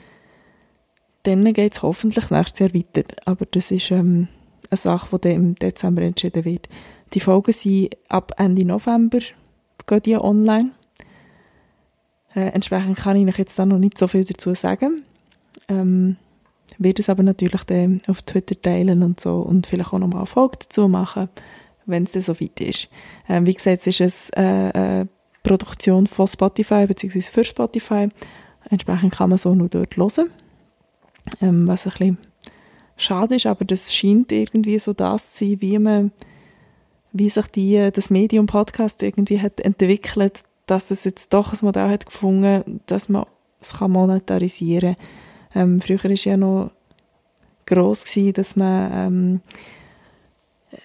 dann 1.23 1.53
geht 1.53 1.75
es 1.75 1.83
hoffentlich 1.83 2.31
nächstes 2.31 2.59
Jahr 2.61 2.75
weiter. 2.75 3.05
Aber 3.25 3.47
das 3.47 3.71
ist 3.71 3.91
ähm, 3.91 4.29
eine 4.71 4.77
Sache, 4.77 5.19
die 5.19 5.33
im 5.33 5.55
Dezember 5.55 6.03
entschieden 6.03 6.45
wird. 6.45 6.69
Die 7.15 7.21
Folgen 7.21 7.53
sind 7.53 7.97
ab 8.09 8.33
Ende 8.37 8.65
November 8.65 9.21
gehen 9.89 10.03
die 10.03 10.17
online. 10.17 10.71
Äh, 12.39 12.51
entsprechend 12.51 12.97
kann 12.97 13.17
ich 13.17 13.27
euch 13.27 13.39
jetzt 13.39 13.59
da 13.59 13.67
noch 13.67 13.79
nicht 13.79 13.99
so 13.99 14.07
viel 14.07 14.25
dazu 14.25 14.55
sagen. 14.55 15.03
Ähm, 15.69 16.17
werde 16.79 17.03
es 17.03 17.09
aber 17.09 17.25
natürlich 17.25 17.65
dann 17.65 18.01
auf 18.07 18.23
Twitter 18.23 18.61
teilen 18.61 19.03
und 19.03 19.19
so 19.21 19.41
und 19.41 19.67
vielleicht 19.67 19.93
auch 19.93 19.99
nochmal 19.99 20.21
eine 20.21 20.27
Folge 20.27 20.59
dazu 20.61 20.87
machen, 20.87 21.29
wenn 21.87 22.05
es 22.05 22.13
dann 22.13 22.23
so 22.23 22.41
weit 22.41 22.61
ist. 22.61 22.89
Ähm, 23.29 23.45
wie 23.45 23.55
gesagt, 23.55 23.85
es 23.89 23.99
ist 23.99 24.37
eine 24.37 24.73
äh, 24.75 25.01
äh, 25.01 25.07
Produktion 25.43 26.07
von 26.07 26.29
Spotify 26.29 26.87
bzw. 26.87 27.23
für 27.23 27.43
Spotify. 27.43 28.09
Entsprechend 28.71 29.15
kann 29.15 29.31
man 29.31 29.39
so 29.39 29.57
nur 29.57 29.69
dort 29.69 29.97
hören. 29.97 30.31
Ähm, 31.41 31.67
was 31.67 31.87
ein 31.87 31.91
bisschen 31.91 32.19
schade 32.97 33.35
ist, 33.35 33.47
aber 33.47 33.65
das 33.65 33.93
scheint 33.93 34.31
irgendwie 34.31 34.79
so 34.79 34.93
das 34.93 35.35
zu 35.35 35.45
sein, 35.45 35.61
wie 35.61 35.79
man 35.79 36.13
wie 37.11 37.31
sich 37.31 37.47
die, 37.49 37.91
das 37.93 38.11
Medium 38.11 38.47
Podcast 38.47 39.03
irgendwie 39.03 39.41
hat 39.41 39.61
entwickelt, 39.61 40.45
dass 40.71 40.91
es 40.91 41.05
jetzt 41.05 41.33
doch 41.35 41.53
ein 41.53 41.59
Modell 41.63 41.89
hat 41.89 42.07
gefunden, 42.07 42.81
dass 42.87 43.09
man 43.09 43.27
es 43.61 43.75
kann 43.75 43.91
monetarisieren 43.91 44.97
kann. 45.53 45.63
Ähm, 45.63 45.81
früher 45.81 46.03
war 46.03 46.11
ja 46.11 46.37
noch 46.37 46.71
gross 47.67 48.05
gewesen, 48.05 48.33
dass 48.35 48.57
man 48.57 48.93
ähm, 48.93 49.41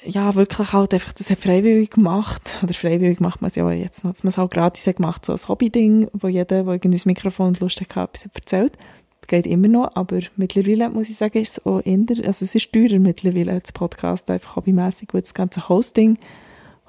ja, 0.06 0.34
wirklich 0.36 0.74
halt 0.74 0.94
einfach, 0.94 1.14
das 1.14 1.30
hat 1.30 1.40
freiwillig 1.40 1.92
gemacht, 1.92 2.60
oder 2.64 2.74
freiwillig 2.74 3.20
macht 3.20 3.42
man 3.42 3.50
es 3.50 3.56
ja 3.56 3.70
jetzt 3.72 4.04
noch, 4.04 4.12
dass 4.12 4.24
man 4.24 4.30
es 4.30 4.38
halt 4.38 4.52
gratis 4.52 4.88
hat 4.88 4.98
gemacht, 4.98 5.26
so 5.26 5.32
als 5.32 5.50
Hobby-Ding, 5.50 6.10
wo 6.14 6.28
jeder, 6.28 6.64
der 6.64 6.74
irgendwie 6.74 6.98
das 6.98 7.06
Mikrofon 7.06 7.48
und 7.48 7.60
Lust 7.60 7.82
hat, 7.82 7.90
etwas 7.92 8.30
erzählt. 8.34 8.74
Das 9.22 9.28
geht 9.28 9.46
immer 9.46 9.68
noch, 9.68 9.96
aber 9.96 10.20
mittlerweile 10.36 10.90
muss 10.90 11.10
ich 11.10 11.18
sagen, 11.18 11.42
ist 11.42 11.58
es 11.58 11.66
auch 11.66 11.82
eher, 11.86 12.00
also 12.26 12.46
es 12.46 12.56
ist 12.56 12.74
teurer 12.74 13.00
mittlerweile 13.00 13.54
als 13.54 13.72
Podcast, 13.72 14.30
einfach 14.30 14.58
hobbymäßig, 14.58 15.10
weil 15.14 15.22
das 15.22 15.34
ganze 15.34 15.70
Hosting 15.70 16.18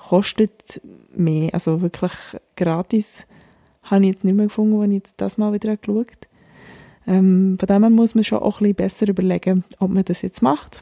kostet 0.08 0.80
mehr, 1.14 1.52
also 1.54 1.80
wirklich 1.82 2.12
gratis 2.56 3.26
habe 3.82 4.02
ich 4.04 4.12
jetzt 4.12 4.24
nicht 4.24 4.34
mehr 4.34 4.46
gefunden, 4.46 4.80
wenn 4.80 4.92
ich 4.92 5.02
jetzt 5.04 5.14
das 5.18 5.38
mal 5.38 5.52
wieder 5.52 5.76
geschaut 5.76 6.06
habe. 6.06 7.16
Ähm, 7.16 7.56
von 7.58 7.66
dem 7.66 7.82
her 7.82 7.90
muss 7.90 8.14
man 8.14 8.24
schon 8.24 8.38
auch 8.38 8.60
ein 8.60 8.64
bisschen 8.64 8.76
besser 8.76 9.08
überlegen, 9.08 9.64
ob 9.78 9.90
man 9.90 10.04
das 10.04 10.22
jetzt 10.22 10.42
macht 10.42 10.80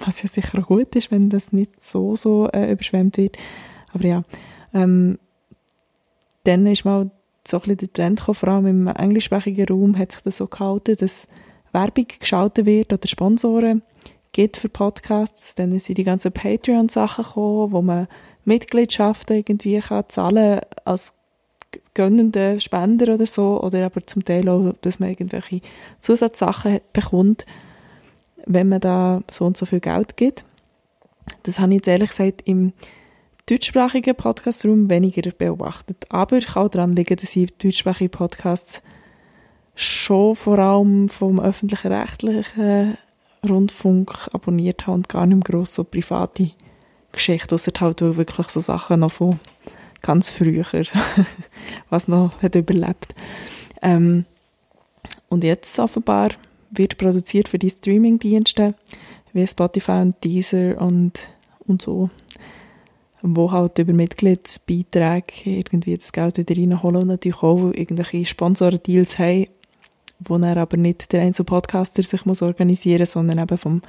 was 0.06 0.22
ja 0.22 0.28
sicher 0.28 0.62
gut 0.62 0.94
ist, 0.96 1.10
wenn 1.10 1.30
das 1.30 1.52
nicht 1.52 1.82
so, 1.82 2.16
so 2.16 2.48
äh, 2.48 2.72
überschwemmt 2.72 3.16
wird. 3.16 3.36
Aber 3.92 4.04
ja, 4.04 4.22
ähm, 4.72 5.18
dann 6.44 6.66
ist 6.66 6.84
mal 6.84 7.10
so 7.46 7.58
ein 7.58 7.60
bisschen 7.60 7.76
der 7.78 7.92
Trend 7.92 8.18
gekommen, 8.18 8.34
vor 8.34 8.48
allem 8.48 8.66
im 8.66 8.86
englischsprachigen 8.86 9.66
Raum 9.68 9.98
hat 9.98 10.12
sich 10.12 10.20
das 10.22 10.36
so 10.36 10.46
gehalten, 10.46 10.96
dass 10.98 11.28
Werbung 11.72 12.06
geschaltet 12.18 12.66
wird 12.66 12.92
oder 12.92 13.06
Sponsoren 13.06 13.82
gibt 14.32 14.56
für 14.56 14.68
Podcasts. 14.68 15.54
Dann 15.54 15.78
sind 15.78 15.98
die 15.98 16.04
ganzen 16.04 16.32
Patreon-Sachen 16.32 17.24
gekommen, 17.24 17.72
wo 17.72 17.82
man 17.82 18.08
Mitgliedschaften 18.44 19.36
irgendwie 19.36 19.80
kann 19.80 20.08
zahlen 20.08 20.60
als 20.84 21.14
gönnende 21.94 22.60
Spender 22.60 23.14
oder 23.14 23.26
so, 23.26 23.62
oder 23.62 23.84
aber 23.86 24.06
zum 24.06 24.24
Teil 24.24 24.48
auch, 24.48 24.74
dass 24.80 24.98
man 24.98 25.10
irgendwelche 25.10 25.60
Zusatzsachen 26.00 26.80
bekommt 26.92 27.46
wenn 28.46 28.68
man 28.68 28.80
da 28.80 29.22
so 29.30 29.44
und 29.44 29.56
so 29.56 29.66
viel 29.66 29.80
Geld 29.80 30.16
gibt. 30.16 30.44
Das 31.44 31.58
habe 31.58 31.72
ich 31.72 31.76
jetzt 31.76 31.88
ehrlich 31.88 32.10
gesagt 32.10 32.42
im 32.44 32.72
deutschsprachigen 33.46 34.14
Podcast-Raum 34.14 34.88
weniger 34.90 35.30
beobachtet. 35.30 36.04
Aber 36.08 36.38
ich 36.38 36.46
kann 36.46 36.66
auch 36.66 36.68
daran 36.68 36.96
liegen, 36.96 37.16
dass 37.16 37.36
ich 37.36 37.52
deutschsprachige 37.54 38.10
Podcasts 38.10 38.82
schon 39.74 40.36
vor 40.36 40.58
allem 40.58 41.08
vom 41.08 41.40
öffentlichen 41.40 41.92
rechtlichen 41.92 42.96
Rundfunk 43.48 44.28
abonniert 44.32 44.86
habe 44.86 44.96
und 44.96 45.08
gar 45.08 45.26
nicht 45.26 45.36
mehr 45.36 45.44
gross 45.44 45.74
so 45.74 45.84
private 45.84 46.50
Geschichten, 47.12 47.54
außer 47.54 47.72
halt 47.80 48.00
wirklich 48.00 48.48
so 48.48 48.60
Sachen 48.60 49.00
noch 49.00 49.12
von 49.12 49.38
ganz 50.02 50.30
früher, 50.30 50.64
was 51.90 52.08
noch 52.08 52.42
hat 52.42 52.54
überlebt. 52.54 53.14
Ähm, 53.82 54.24
und 55.28 55.44
jetzt 55.44 55.78
offenbar 55.78 56.30
wird 56.70 56.98
produziert 56.98 57.48
für 57.48 57.58
die 57.58 57.70
Streaming-Dienste 57.70 58.74
wie 59.32 59.46
Spotify 59.46 60.02
und 60.02 60.22
Deezer 60.24 60.80
und, 60.80 61.12
und 61.66 61.82
so, 61.82 62.10
wo 63.22 63.50
halt 63.52 63.78
über 63.78 63.92
Mitgliedsbeiträge 63.92 65.44
irgendwie 65.44 65.96
das 65.96 66.12
Geld 66.12 66.38
wieder 66.38 66.56
reinholen 66.56 67.02
und 67.02 67.08
natürlich 67.08 67.42
auch 67.42 67.70
irgendwelche 67.72 68.26
Sponsor-Deals 68.26 69.18
haben, 69.18 69.46
wo 70.18 70.36
er 70.36 70.56
aber 70.56 70.76
nicht 70.76 71.12
der 71.12 71.22
einzelne 71.22 71.46
Podcaster 71.46 72.02
sich 72.02 72.26
muss 72.26 72.42
organisieren 72.42 73.06
sondern 73.06 73.38
eben 73.38 73.58
vom, 73.58 73.82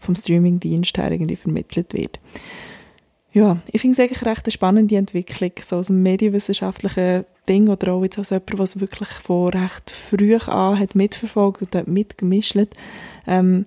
vom 0.00 0.16
Streaming-Dienst 0.16 0.96
her 0.96 1.10
irgendwie 1.10 1.36
vermittelt 1.36 1.92
wird. 1.94 2.20
Ja, 3.34 3.58
ich 3.66 3.80
finde 3.80 3.94
es 3.94 4.00
eigentlich 4.00 4.24
recht 4.24 4.46
eine 4.46 4.52
spannende 4.52 4.96
Entwicklung, 4.96 5.50
so 5.64 5.76
aus 5.76 5.88
dem 5.88 6.04
medienwissenschaftlichen 6.04 7.24
Ding 7.48 7.68
oder 7.68 7.92
auch 7.92 8.04
jetzt 8.04 8.16
als 8.16 8.30
jemand, 8.30 8.58
was 8.58 8.80
wirklich 8.80 9.08
von 9.08 9.48
recht 9.48 9.90
früh 9.90 10.36
an 10.36 10.78
hat 10.78 10.94
mitverfolgt 10.94 11.60
und 11.60 11.74
hat 11.74 11.88
mitgemischt. 11.88 12.56
Ähm, 13.26 13.66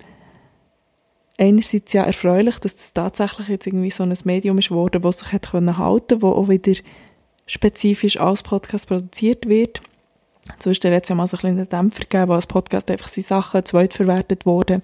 einerseits 1.38 1.92
ja 1.92 2.04
erfreulich, 2.04 2.60
dass 2.60 2.78
das 2.78 2.94
tatsächlich 2.94 3.50
jetzt 3.50 3.68
irgendwie 3.68 3.92
so 3.92 4.04
ein 4.04 4.18
Medium 4.24 4.58
ist 4.58 4.70
geworden, 4.70 5.02
das 5.02 5.20
sich 5.20 5.34
hat 5.34 5.52
können 5.52 5.78
halten, 5.78 6.22
wo 6.22 6.30
auch 6.30 6.48
wieder 6.48 6.80
spezifisch 7.46 8.18
als 8.18 8.44
Podcast 8.44 8.88
produziert 8.88 9.50
wird. 9.50 9.82
Zwischendurch 10.60 10.96
hat 10.96 11.04
es 11.04 11.10
ja 11.10 11.16
mal 11.16 11.28
so 11.28 11.36
ein 11.36 11.42
bisschen 11.42 11.58
einen 11.58 11.70
Dämpfer 11.70 12.04
gegeben, 12.04 12.30
wo 12.30 12.34
als 12.34 12.48
Podcast 12.48 12.90
einfach 12.90 13.10
seine 13.10 13.26
Sachen 13.26 13.66
zweitverwertet 13.66 14.46
wurden 14.46 14.82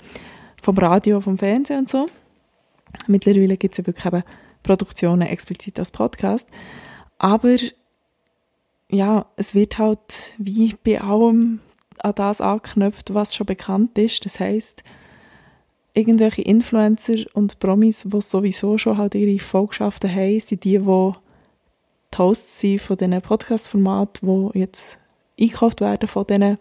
vom 0.63 0.77
Radio, 0.77 1.20
vom 1.22 1.38
Fernsehen 1.38 1.79
und 1.79 1.89
so. 1.89 2.08
Mittlerweile 3.08 3.58
gibt 3.58 3.74
es 3.74 3.77
ja 3.79 3.86
wirklich 3.86 4.05
eben 4.05 4.24
Produktionen 4.63 5.24
explizit 5.24 5.77
als 5.77 5.91
Podcast. 5.91 6.48
Aber 7.17 7.58
ja, 8.89 9.25
es 9.36 9.55
wird 9.55 9.77
halt 9.77 10.34
wie 10.38 10.75
bei 10.84 11.01
allem 11.01 11.60
an 12.00 12.15
das 12.15 12.41
angeknüpft, 12.41 13.13
was 13.13 13.36
schon 13.36 13.46
bekannt 13.46 13.98
ist. 13.98 14.25
Das 14.25 14.39
heißt, 14.39 14.84
irgendwelche 15.93 16.41
Influencer 16.41 17.25
und 17.34 17.60
Promis, 17.60 18.05
die 18.05 18.22
sowieso 18.22 18.77
schon 18.77 18.98
halt 18.98 19.15
ihre 19.15 19.43
Volkschaften 19.43 20.13
haben, 20.13 20.39
sind 20.39 20.63
die, 20.63 20.79
die 20.79 21.12
die 22.13 22.17
Hosts 22.17 22.60
sind 22.60 22.82
von 22.82 22.98
diesen 22.98 23.22
Podcast-Formaten, 23.22 24.51
die 24.53 24.60
jetzt 24.60 25.00
einkauft 25.39 25.82
werden 25.82 26.08
von 26.08 26.27
diesen 26.27 26.58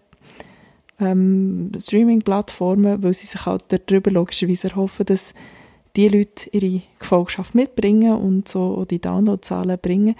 ähm, 1.02 1.72
Streaming-Plattformen, 1.78 3.02
weil 3.02 3.14
sie 3.14 3.26
sich 3.26 3.44
halt 3.44 3.64
darüber 3.68 4.10
logischerweise 4.10 4.70
erhoffen, 4.70 5.06
dass 5.06 5.34
die 5.96 6.08
Leute 6.08 6.48
ihre 6.50 6.82
Gefolgschaft 6.98 7.54
mitbringen 7.54 8.14
und 8.14 8.48
so 8.48 8.84
die 8.84 9.00
Downloadzahlen 9.00 9.78
bringen. 9.80 10.14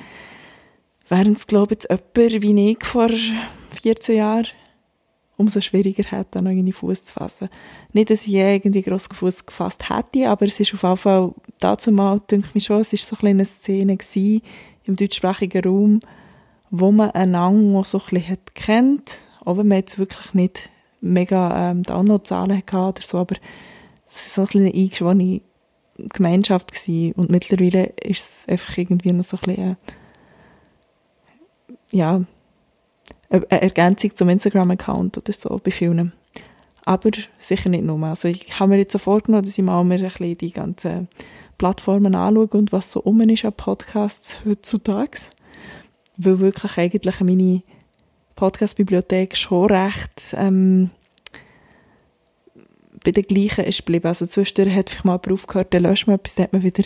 Während 1.08 1.38
es, 1.38 1.46
glaube 1.46 1.74
ich, 1.74 1.88
jemand 1.88 2.42
wie 2.42 2.70
ich 2.70 2.84
vor 2.84 3.08
14 3.82 4.16
Jahren 4.16 4.46
umso 5.36 5.60
schwieriger 5.60 6.10
hat, 6.10 6.28
dann 6.30 6.46
irgendwie 6.46 6.72
Fuß 6.72 7.04
zu 7.04 7.14
fassen. 7.14 7.48
Nicht, 7.92 8.10
dass 8.10 8.26
ich 8.26 8.34
irgendwie 8.34 8.82
gross 8.82 9.08
Fuß 9.12 9.46
gefasst 9.46 9.88
hätte, 9.88 10.28
aber 10.28 10.46
es 10.46 10.60
ist 10.60 10.74
auf 10.74 10.82
jeden 10.82 10.96
Fall 10.96 11.32
dazu 11.58 11.90
mal, 11.90 12.20
denke 12.30 12.48
ich 12.54 12.64
schon, 12.64 12.80
es 12.80 12.92
war 12.92 12.98
so 12.98 13.16
eine 13.26 13.44
Szene 13.44 13.98
im 14.84 14.96
deutschsprachigen 14.96 15.64
Raum, 15.64 16.00
wo 16.70 16.92
man 16.92 17.10
einander 17.10 17.84
so 17.84 17.98
ein 17.98 18.04
bisschen 18.10 18.28
hat 18.28 18.54
kennt, 19.42 19.49
aber 19.49 19.64
man 19.64 19.78
jetzt 19.78 19.99
wirklich 19.99 20.34
nicht 20.34 20.70
mega 21.00 21.70
ähm, 21.70 21.82
Downloadzahlen 21.82 22.56
hatte 22.56 22.76
oder 22.76 23.02
so, 23.02 23.18
aber 23.18 23.37
es 24.08 24.38
war 24.38 24.46
so 24.46 24.58
ein 24.58 24.66
eine 24.66 24.75
eingeschworene 24.75 25.40
Gemeinschaft 25.99 26.72
gewesen. 26.72 27.12
und 27.12 27.30
mittlerweile 27.30 27.87
ist 28.02 28.20
es 28.20 28.49
einfach 28.49 28.78
irgendwie 28.78 29.12
noch 29.12 29.25
so 29.25 29.37
ein 29.38 29.46
bisschen, 29.46 29.70
äh, 29.70 29.76
ja, 31.90 32.25
eine 33.30 33.50
Ergänzung 33.50 34.14
zum 34.14 34.28
Instagram-Account 34.28 35.18
oder 35.18 35.32
so 35.32 35.61
bei 35.62 35.70
vielen. 35.70 36.12
Aber 36.84 37.11
sicher 37.38 37.68
nicht 37.68 37.84
nur. 37.84 38.02
Also 38.04 38.28
ich 38.28 38.58
habe 38.58 38.70
mir 38.70 38.78
jetzt 38.78 38.92
so 38.92 38.99
vorgenommen, 38.99 39.44
dass 39.44 39.56
ich 39.56 39.64
mal 39.64 39.84
mir 39.84 39.94
ein 39.94 40.02
bisschen 40.02 40.38
die 40.38 40.52
ganzen 40.52 41.08
Plattformen 41.56 42.14
anschaue 42.14 42.49
und 42.49 42.72
was 42.72 42.90
so 42.90 43.00
um 43.00 43.20
ist 43.20 43.44
an 43.44 43.52
Podcasts 43.52 44.37
heutzutage. 44.44 45.20
Weil 46.16 46.40
wirklich 46.40 46.76
eigentlich 46.76 47.20
meine 47.20 47.62
Podcast-Bibliothek 48.42 49.37
schon 49.37 49.70
recht 49.70 50.34
ähm, 50.34 50.90
bei 53.04 53.12
der 53.12 53.22
gleichen 53.22 53.64
ist 53.64 53.87
geblieben. 53.87 54.08
Also 54.08 54.26
zwischendurch 54.26 54.75
hat 54.75 54.90
vielleicht 54.90 55.04
mal 55.04 55.20
aufgehört, 55.30 55.72
dann 55.72 55.84
löscht 55.84 56.08
man 56.08 56.16
etwas, 56.16 56.34
dann 56.34 56.44
hat 56.46 56.52
man 56.52 56.62
wieder 56.64 56.82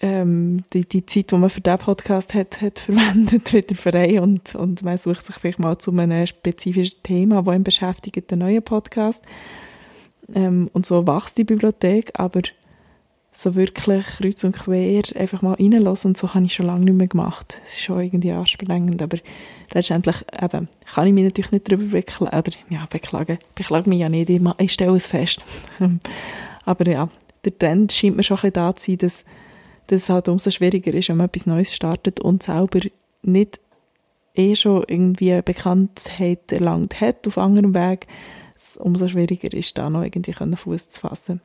ähm, 0.00 0.64
die, 0.72 0.84
die 0.84 1.06
Zeit, 1.06 1.30
die 1.30 1.36
man 1.36 1.48
für 1.48 1.60
diesen 1.60 1.78
Podcast 1.78 2.34
hat, 2.34 2.60
hat 2.60 2.80
verwendet, 2.80 3.52
wieder 3.52 3.76
frei 3.76 4.20
und, 4.20 4.56
und 4.56 4.82
man 4.82 4.98
sucht 4.98 5.24
sich 5.24 5.36
vielleicht 5.36 5.60
mal 5.60 5.78
zu 5.78 5.92
einem 5.92 6.26
spezifischen 6.26 7.00
Thema, 7.04 7.42
das 7.42 7.54
ihn 7.54 7.62
beschäftigt, 7.62 8.32
einen 8.32 8.40
neuen 8.40 8.64
Podcast. 8.64 9.22
Ähm, 10.34 10.70
und 10.72 10.86
so 10.86 11.06
wächst 11.06 11.38
die 11.38 11.44
Bibliothek, 11.44 12.10
aber 12.14 12.42
so 13.38 13.54
wirklich 13.54 14.04
kreuz 14.04 14.42
und 14.42 14.52
quer 14.52 15.04
einfach 15.14 15.42
mal 15.42 15.54
reinlassen 15.54 16.08
und 16.08 16.16
so 16.18 16.34
habe 16.34 16.44
ich 16.44 16.54
schon 16.54 16.66
lange 16.66 16.86
nicht 16.86 16.96
mehr 16.96 17.06
gemacht. 17.06 17.60
Es 17.64 17.74
ist 17.74 17.82
schon 17.82 18.00
irgendwie 18.00 18.32
anstrengend, 18.32 19.00
aber 19.00 19.18
letztendlich 19.72 20.16
eben, 20.42 20.68
kann 20.92 21.06
ich 21.06 21.12
mich 21.12 21.22
natürlich 21.22 21.52
nicht 21.52 21.70
darüber 21.70 21.84
beklagen, 21.84 22.36
oder 22.36 22.52
ja, 22.68 22.86
beklagen, 22.90 23.38
beklage 23.54 23.88
mich 23.88 24.00
ja 24.00 24.08
nicht, 24.08 24.28
ich, 24.28 24.42
ich 24.58 24.72
stelle 24.72 24.96
es 24.96 25.06
fest. 25.06 25.44
aber 26.64 26.90
ja, 26.90 27.08
der 27.44 27.56
Trend 27.56 27.92
scheint 27.92 28.16
mir 28.16 28.24
schon 28.24 28.38
ein 28.38 28.40
bisschen 28.40 28.52
da 28.54 28.74
zu 28.74 28.90
sein, 28.90 28.98
dass 28.98 29.24
dass 29.86 30.02
es 30.02 30.08
halt 30.10 30.28
umso 30.28 30.50
schwieriger 30.50 30.92
ist, 30.92 31.08
wenn 31.08 31.16
man 31.16 31.28
etwas 31.28 31.46
Neues 31.46 31.74
startet 31.74 32.20
und 32.20 32.42
selber 32.42 32.80
nicht 33.22 33.58
eh 34.34 34.54
schon 34.54 34.84
irgendwie 34.86 35.40
Bekanntheit 35.42 36.52
erlangt 36.52 37.00
hat 37.00 37.26
auf 37.26 37.38
anderem 37.38 37.72
Weg, 37.72 38.06
umso 38.78 39.08
schwieriger 39.08 39.52
ist, 39.56 39.78
da 39.78 39.88
noch 39.88 40.02
irgendwie 40.02 40.34
Fuß 40.34 40.88
zu 40.88 41.00
fassen. 41.00 41.40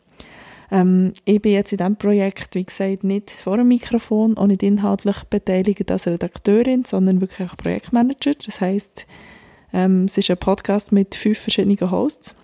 Ähm, 0.74 1.14
ich 1.24 1.40
bin 1.40 1.52
jetzt 1.52 1.72
in 1.72 1.78
diesem 1.78 1.96
Projekt, 1.98 2.56
wie 2.56 2.66
gesagt, 2.66 3.04
nicht 3.04 3.30
vor 3.30 3.58
dem 3.58 3.68
Mikrofon, 3.68 4.38
auch 4.38 4.48
nicht 4.48 4.64
inhaltlich 4.64 5.24
beteiligt 5.30 5.92
als 5.92 6.08
Redakteurin, 6.08 6.84
sondern 6.84 7.22
wirklich 7.22 7.48
als 7.48 7.58
Projektmanager. 7.58 8.32
Das 8.44 8.60
heißt, 8.60 9.06
ähm, 9.72 10.06
es 10.06 10.18
ist 10.18 10.32
ein 10.32 10.38
Podcast 10.38 10.92
mit 10.92 11.14
fünf 11.14 11.38
verschiedenen 11.38 11.92
Hosts. 11.92 12.36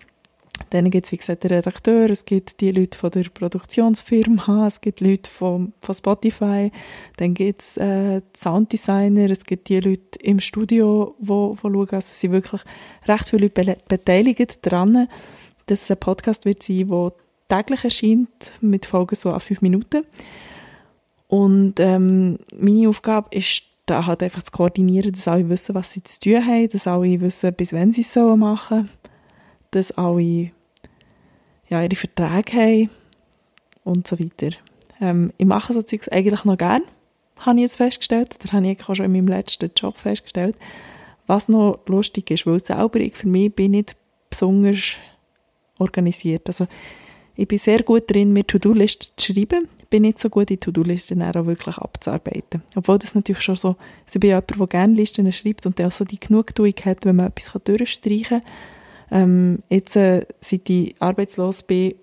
Dann 0.68 0.90
gibt 0.90 1.06
es, 1.06 1.12
wie 1.12 1.16
gesagt, 1.16 1.42
den 1.42 1.52
Redakteur, 1.52 2.08
es 2.08 2.24
gibt 2.24 2.60
die 2.60 2.70
Leute 2.70 2.96
von 2.96 3.10
der 3.10 3.24
Produktionsfirma, 3.24 4.66
es 4.68 4.80
gibt 4.80 5.00
Leute 5.00 5.28
von, 5.28 5.72
von 5.80 5.94
Spotify, 5.94 6.70
dann 7.16 7.34
gibt 7.34 7.62
es 7.62 7.78
äh, 7.78 8.20
Sounddesigner, 8.36 9.30
es 9.30 9.44
gibt 9.44 9.70
die 9.70 9.80
Leute 9.80 10.20
im 10.20 10.38
Studio, 10.38 11.16
die 11.18 11.28
wo, 11.28 11.56
wo 11.60 11.68
schauen. 11.68 11.88
Also 11.90 11.96
es 11.96 12.20
sind 12.20 12.30
wirklich 12.30 12.60
recht 13.08 13.28
viele 13.28 13.50
Leute 13.56 13.78
beteiligt 13.88 14.58
daran, 14.62 15.08
dass 15.66 15.82
es 15.82 15.90
ein 15.90 15.96
Podcast 15.96 16.44
wird 16.44 16.62
sein, 16.62 16.86
der 16.86 17.12
täglich 17.50 17.84
erscheint, 17.84 18.52
mit 18.60 18.86
Folgen 18.86 19.14
so 19.14 19.32
an 19.32 19.40
fünf 19.40 19.60
Minuten. 19.60 20.04
Und 21.28 21.78
ähm, 21.78 22.38
meine 22.58 22.88
Aufgabe 22.88 23.36
ist, 23.36 23.64
da 23.86 24.06
halt 24.06 24.22
einfach 24.22 24.42
zu 24.42 24.52
koordinieren, 24.52 25.12
dass 25.12 25.28
alle 25.28 25.48
wissen, 25.48 25.74
was 25.74 25.92
sie 25.92 26.02
zu 26.02 26.20
tun 26.20 26.46
haben, 26.46 26.68
dass 26.68 26.86
alle 26.86 27.20
wissen, 27.20 27.52
bis 27.54 27.72
wann 27.72 27.92
sie 27.92 28.02
es 28.02 28.16
machen 28.16 28.38
sollen 28.68 28.88
dass 29.72 29.92
alle 29.92 30.50
ja, 31.68 31.82
ihre 31.82 31.94
Verträge 31.94 32.52
haben 32.52 32.90
und 33.84 34.06
so 34.06 34.18
weiter. 34.18 34.56
Ähm, 35.00 35.32
ich 35.38 35.46
mache 35.46 35.72
so 35.72 35.82
Zeugs 35.82 36.08
eigentlich 36.08 36.44
noch 36.44 36.58
gern, 36.58 36.82
habe 37.38 37.58
ich 37.58 37.62
jetzt 37.62 37.76
festgestellt. 37.76 38.36
Das 38.40 38.52
habe 38.52 38.66
ich 38.66 38.88
auch 38.88 38.94
schon 38.94 39.06
in 39.06 39.12
meinem 39.12 39.28
letzten 39.28 39.70
Job 39.76 39.96
festgestellt. 39.96 40.56
Was 41.26 41.48
noch 41.48 41.80
lustig 41.86 42.30
ist, 42.30 42.46
weil 42.46 42.58
selber 42.58 42.98
ich 42.98 43.16
für 43.16 43.28
mich 43.28 43.54
bin 43.54 43.72
nicht 43.72 43.96
besonders 44.28 44.94
organisiert. 45.78 46.48
Also 46.48 46.66
ich 47.40 47.48
bin 47.48 47.58
sehr 47.58 47.82
gut 47.82 48.10
drin, 48.10 48.32
mir 48.32 48.46
To-Do-Listen 48.46 49.08
zu 49.16 49.32
schreiben, 49.32 49.66
bin 49.88 50.02
nicht 50.02 50.18
so 50.18 50.28
gut, 50.28 50.50
die 50.50 50.58
To-Do-Listen 50.58 51.22
auch 51.22 51.46
wirklich 51.46 51.78
abzuarbeiten. 51.78 52.62
Obwohl 52.76 52.98
das 52.98 53.14
natürlich 53.14 53.42
schon 53.42 53.56
so, 53.56 53.68
also 53.68 53.78
ich 54.14 54.20
bin 54.20 54.28
jemand, 54.28 54.50
der 54.50 54.66
gerne 54.66 54.94
Listen 54.94 55.32
schreibt 55.32 55.64
und 55.64 55.78
der 55.78 55.88
auch 55.88 55.92
so 55.92 56.04
die 56.04 56.20
Genugtuung 56.20 56.74
hat, 56.84 57.04
wenn 57.04 57.16
man 57.16 57.28
etwas 57.28 57.62
durchstreichen 57.64 58.40
kann 58.40 58.50
ähm, 59.10 59.58
jetzt, 59.68 59.96
äh, 59.96 60.26
seit 60.40 60.68
ich 60.70 60.94
arbeitslos 61.00 61.62
bin, 61.62 61.94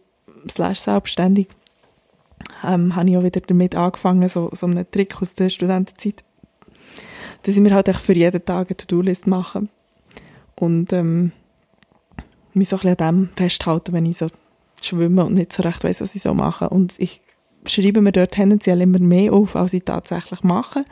slash 0.49 0.79
selbstständig, 0.79 1.47
ähm, 2.63 2.95
habe 2.95 3.09
ich 3.09 3.17
auch 3.17 3.23
wieder 3.23 3.41
damit 3.41 3.75
angefangen, 3.75 4.27
so, 4.29 4.49
so 4.53 4.65
einen 4.65 4.89
Trick 4.91 5.21
aus 5.21 5.35
der 5.35 5.49
Studentenzeit, 5.49 6.23
dass 7.43 7.55
ich 7.55 7.61
mir 7.61 7.73
halt 7.73 7.93
für 7.95 8.13
jeden 8.13 8.43
Tag 8.43 8.69
eine 8.69 8.77
To-Do-List 8.77 9.27
mache 9.27 9.67
und 10.55 10.91
ähm, 10.93 11.31
mich 12.53 12.69
so 12.69 12.77
ein 12.77 12.81
bisschen 12.81 13.07
an 13.07 13.15
dem 13.15 13.29
festhalten, 13.35 13.93
wenn 13.93 14.05
ich 14.05 14.17
so 14.17 14.27
schwimme 14.81 15.25
und 15.25 15.33
nicht 15.33 15.53
so 15.53 15.63
recht 15.63 15.83
weiß, 15.83 16.01
was 16.01 16.15
ich 16.15 16.21
so 16.21 16.33
mache. 16.33 16.69
Und 16.69 16.95
ich 16.97 17.21
schreibe 17.65 18.01
mir 18.01 18.11
dort 18.11 18.31
tendenziell 18.31 18.81
immer 18.81 18.99
mehr 18.99 19.33
auf, 19.33 19.55
als 19.55 19.73
ich 19.73 19.83
tatsächlich 19.83 20.43
mache. 20.43 20.85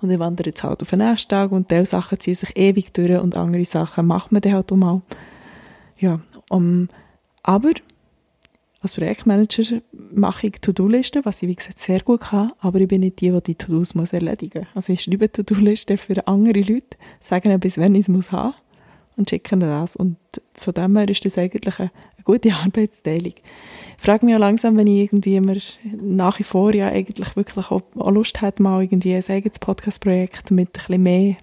Und 0.00 0.10
ich 0.10 0.18
wandere 0.18 0.50
jetzt 0.50 0.62
halt 0.62 0.82
auf 0.82 0.90
den 0.90 1.00
nächsten 1.00 1.30
Tag 1.30 1.52
und 1.52 1.70
diese 1.70 1.86
Sachen 1.86 2.20
ziehen 2.20 2.34
sich 2.34 2.56
ewig 2.56 2.92
durch 2.92 3.20
und 3.20 3.36
andere 3.36 3.64
Sachen 3.64 4.06
macht 4.06 4.30
man 4.32 4.42
dann 4.42 4.54
halt 4.54 4.72
auch 4.72 4.76
mal. 4.76 5.02
Ja, 5.98 6.20
um, 6.48 6.88
aber 7.42 7.72
als 8.80 8.94
Projektmanager 8.94 9.80
mache 9.92 10.46
ich 10.46 10.60
To-Do-Listen, 10.60 11.24
was 11.24 11.42
ich 11.42 11.48
wie 11.48 11.56
gesagt 11.56 11.80
sehr 11.80 12.00
gut 12.00 12.20
kann, 12.20 12.52
aber 12.60 12.80
ich 12.80 12.86
bin 12.86 13.00
nicht 13.00 13.20
die, 13.20 13.30
die 13.30 13.42
die 13.42 13.54
To-Dos 13.56 13.96
muss 13.96 14.12
erledigen 14.12 14.60
muss. 14.60 14.76
Also 14.76 14.92
ich 14.92 15.02
schreibe 15.02 15.32
To-Do-Listen 15.32 15.98
für 15.98 16.26
andere 16.28 16.60
Leute, 16.60 16.96
sage 17.18 17.48
ihnen, 17.48 17.58
bis 17.58 17.78
wann 17.78 17.96
ich 17.96 18.02
es 18.02 18.08
muss 18.08 18.30
haben 18.30 18.54
und 19.16 19.28
schicke 19.28 19.56
ihnen 19.56 19.68
das. 19.68 19.96
Und 19.96 20.16
von 20.54 20.74
dem 20.74 20.96
her 20.96 21.08
ist 21.08 21.24
das 21.24 21.36
eigentlich 21.36 21.80
eine 21.80 21.90
gute 22.28 22.52
Arbeitsteilung. 22.64 23.34
Ich 23.98 24.04
frage 24.04 24.24
mich 24.24 24.34
auch 24.34 24.40
langsam, 24.40 24.76
wenn 24.76 24.86
ich 24.86 25.00
irgendwie 25.00 25.36
immer 25.36 25.56
nach 25.82 26.38
wie 26.38 26.44
vor 26.44 26.72
ja 26.74 26.88
eigentlich 26.88 27.34
wirklich 27.34 27.70
auch, 27.70 27.82
Lust 27.94 28.40
hätte, 28.42 28.62
mal 28.62 28.82
irgendwie 28.82 29.14
ein 29.14 29.24
eigenes 29.28 29.58
Podcast-Projekt 29.58 30.50
mit 30.50 30.68
ein 30.68 30.72
bisschen 30.72 31.02
mehr 31.02 31.36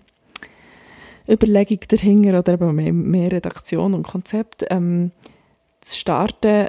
Überlegung 1.27 1.79
dahinter 1.89 2.39
oder 2.39 2.53
eben 2.53 2.75
mehr, 2.75 2.93
mehr 2.93 3.31
Redaktion 3.31 3.93
und 3.93 4.03
Konzept 4.07 4.63
ähm, 4.69 5.11
zu 5.81 5.97
starten, 5.97 6.67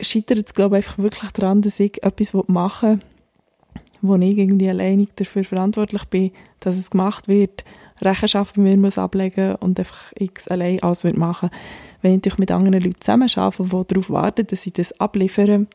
scheitert 0.00 0.46
es, 0.46 0.54
glaube 0.54 0.78
ich, 0.78 0.86
einfach 0.86 0.98
wirklich 0.98 1.30
daran, 1.32 1.62
dass 1.62 1.80
ich 1.80 2.02
etwas 2.02 2.34
machen 2.46 3.00
will, 3.00 3.06
wo 4.02 4.16
ich 4.16 4.36
irgendwie 4.38 4.68
alleine 4.68 5.08
dafür 5.16 5.44
verantwortlich 5.44 6.04
bin, 6.04 6.30
dass 6.60 6.76
es 6.76 6.90
gemacht 6.90 7.26
wird, 7.26 7.64
Rechenschaft 8.02 8.56
bei 8.56 8.62
mir 8.62 8.76
muss 8.76 8.98
ablegen 8.98 9.56
und 9.56 9.78
einfach 9.78 10.12
ich 10.14 10.32
allein 10.48 10.82
alles 10.82 11.04
machen. 11.04 11.50
Wenn 12.02 12.12
ich 12.12 12.16
natürlich 12.18 12.38
mit 12.38 12.50
anderen 12.50 12.82
Leuten 12.82 13.00
zusammen 13.00 13.28
arbeite, 13.34 13.64
die 13.64 13.86
darauf 13.88 14.10
warten, 14.10 14.46
dass 14.46 14.66
ich 14.66 14.72
das 14.72 14.98
abliefere, 15.00 15.66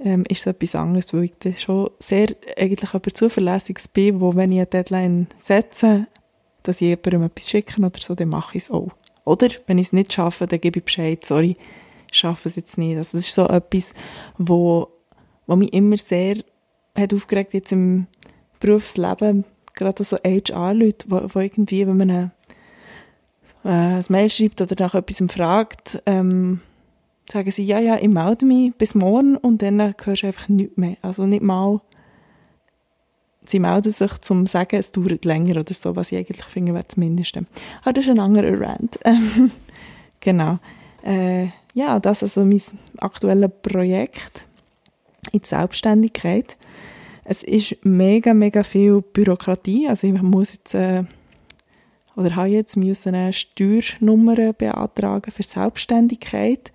ähm, 0.00 0.24
ist 0.28 0.40
es 0.40 0.46
etwas 0.46 0.74
anderes, 0.74 1.12
weil 1.12 1.24
ich 1.24 1.34
dann 1.38 1.56
schon 1.56 1.90
sehr 1.98 2.28
eigentlich 2.56 2.94
aber 2.94 3.12
zuverlässig 3.12 3.78
bin, 3.92 4.20
wo 4.20 4.34
wenn 4.34 4.52
ich 4.52 4.58
eine 4.58 4.66
Deadline 4.66 5.26
setze, 5.38 6.06
dass 6.62 6.80
ich 6.80 6.88
jemandem 6.88 7.24
etwas 7.24 7.50
schicke 7.50 7.80
oder 7.80 8.00
so, 8.00 8.14
dann 8.14 8.28
mache 8.28 8.56
ich 8.56 8.64
es 8.64 8.70
auch. 8.70 8.90
Oder, 9.24 9.48
wenn 9.66 9.78
ich 9.78 9.88
es 9.88 9.92
nicht 9.92 10.12
schaffe, 10.12 10.46
dann 10.46 10.60
gebe 10.60 10.80
ich 10.80 10.84
Bescheid, 10.84 11.24
sorry, 11.24 11.56
ich 12.10 12.18
schaffe 12.18 12.48
es 12.48 12.56
jetzt 12.56 12.78
nicht. 12.78 12.96
Also 12.96 13.16
das 13.16 13.26
ist 13.26 13.34
so 13.34 13.46
etwas, 13.46 13.94
wo 14.38 14.88
mich 15.46 15.72
immer 15.72 15.96
sehr 15.96 16.36
hat 16.94 17.14
aufgeregt 17.14 17.54
jetzt 17.54 17.72
im 17.72 18.06
Berufsleben, 18.60 19.44
gerade 19.82 20.04
so 20.04 20.16
HR-Leute, 20.16 21.06
wo, 21.08 21.20
wo 21.34 21.40
irgendwie, 21.40 21.86
wenn 21.86 21.96
man 21.96 22.10
eine, 22.10 22.30
äh, 23.64 23.98
ein 23.98 24.04
Mail 24.08 24.30
schreibt 24.30 24.60
oder 24.60 24.76
nach 24.78 24.94
etwas 24.94 25.22
fragt, 25.32 26.02
ähm, 26.06 26.60
sagen 27.30 27.50
sie, 27.50 27.64
ja, 27.64 27.78
ja, 27.78 27.96
ich 27.96 28.08
melde 28.08 28.46
mich 28.46 28.74
bis 28.76 28.94
morgen 28.94 29.36
und 29.36 29.62
dann 29.62 29.94
hörst 30.02 30.22
du 30.22 30.26
einfach 30.26 30.48
nichts 30.48 30.76
mehr. 30.76 30.96
Also 31.02 31.26
nicht 31.26 31.42
mal, 31.42 31.80
sie 33.46 33.60
melden 33.60 33.92
sich 33.92 34.18
zum 34.18 34.46
sagen, 34.46 34.76
es 34.76 34.92
dauert 34.92 35.24
länger 35.24 35.60
oder 35.60 35.74
so, 35.74 35.96
was 35.96 36.12
ich 36.12 36.18
eigentlich 36.18 36.44
finde, 36.44 36.74
wäre 36.74 36.84
das 36.84 36.96
Mindeste. 36.96 37.40
Aber 37.40 37.90
ah, 37.90 37.92
das 37.92 38.04
ist 38.04 38.10
ein 38.10 38.20
anderer 38.20 38.60
Rant. 38.60 38.98
genau. 40.20 40.58
Äh, 41.04 41.48
ja, 41.74 41.98
das 41.98 42.22
ist 42.22 42.38
also 42.38 42.48
mein 42.48 42.62
aktuelles 42.98 43.50
Projekt 43.62 44.44
in 45.32 45.40
die 45.40 45.46
Selbstständigkeit. 45.46 46.56
Es 47.32 47.42
ist 47.42 47.78
mega, 47.82 48.34
mega 48.34 48.62
viel 48.62 49.00
Bürokratie. 49.00 49.88
Also 49.88 50.06
ich 50.06 50.20
muss 50.20 50.52
jetzt 50.52 50.74
äh, 50.74 51.04
oder 52.14 52.36
habe 52.36 52.48
jetzt 52.48 52.76
müssen 52.76 53.14
eine 53.14 53.32
Steuernummer 53.32 54.52
beantragen 54.52 55.30
für 55.30 55.42
Selbstständigkeit. 55.42 56.70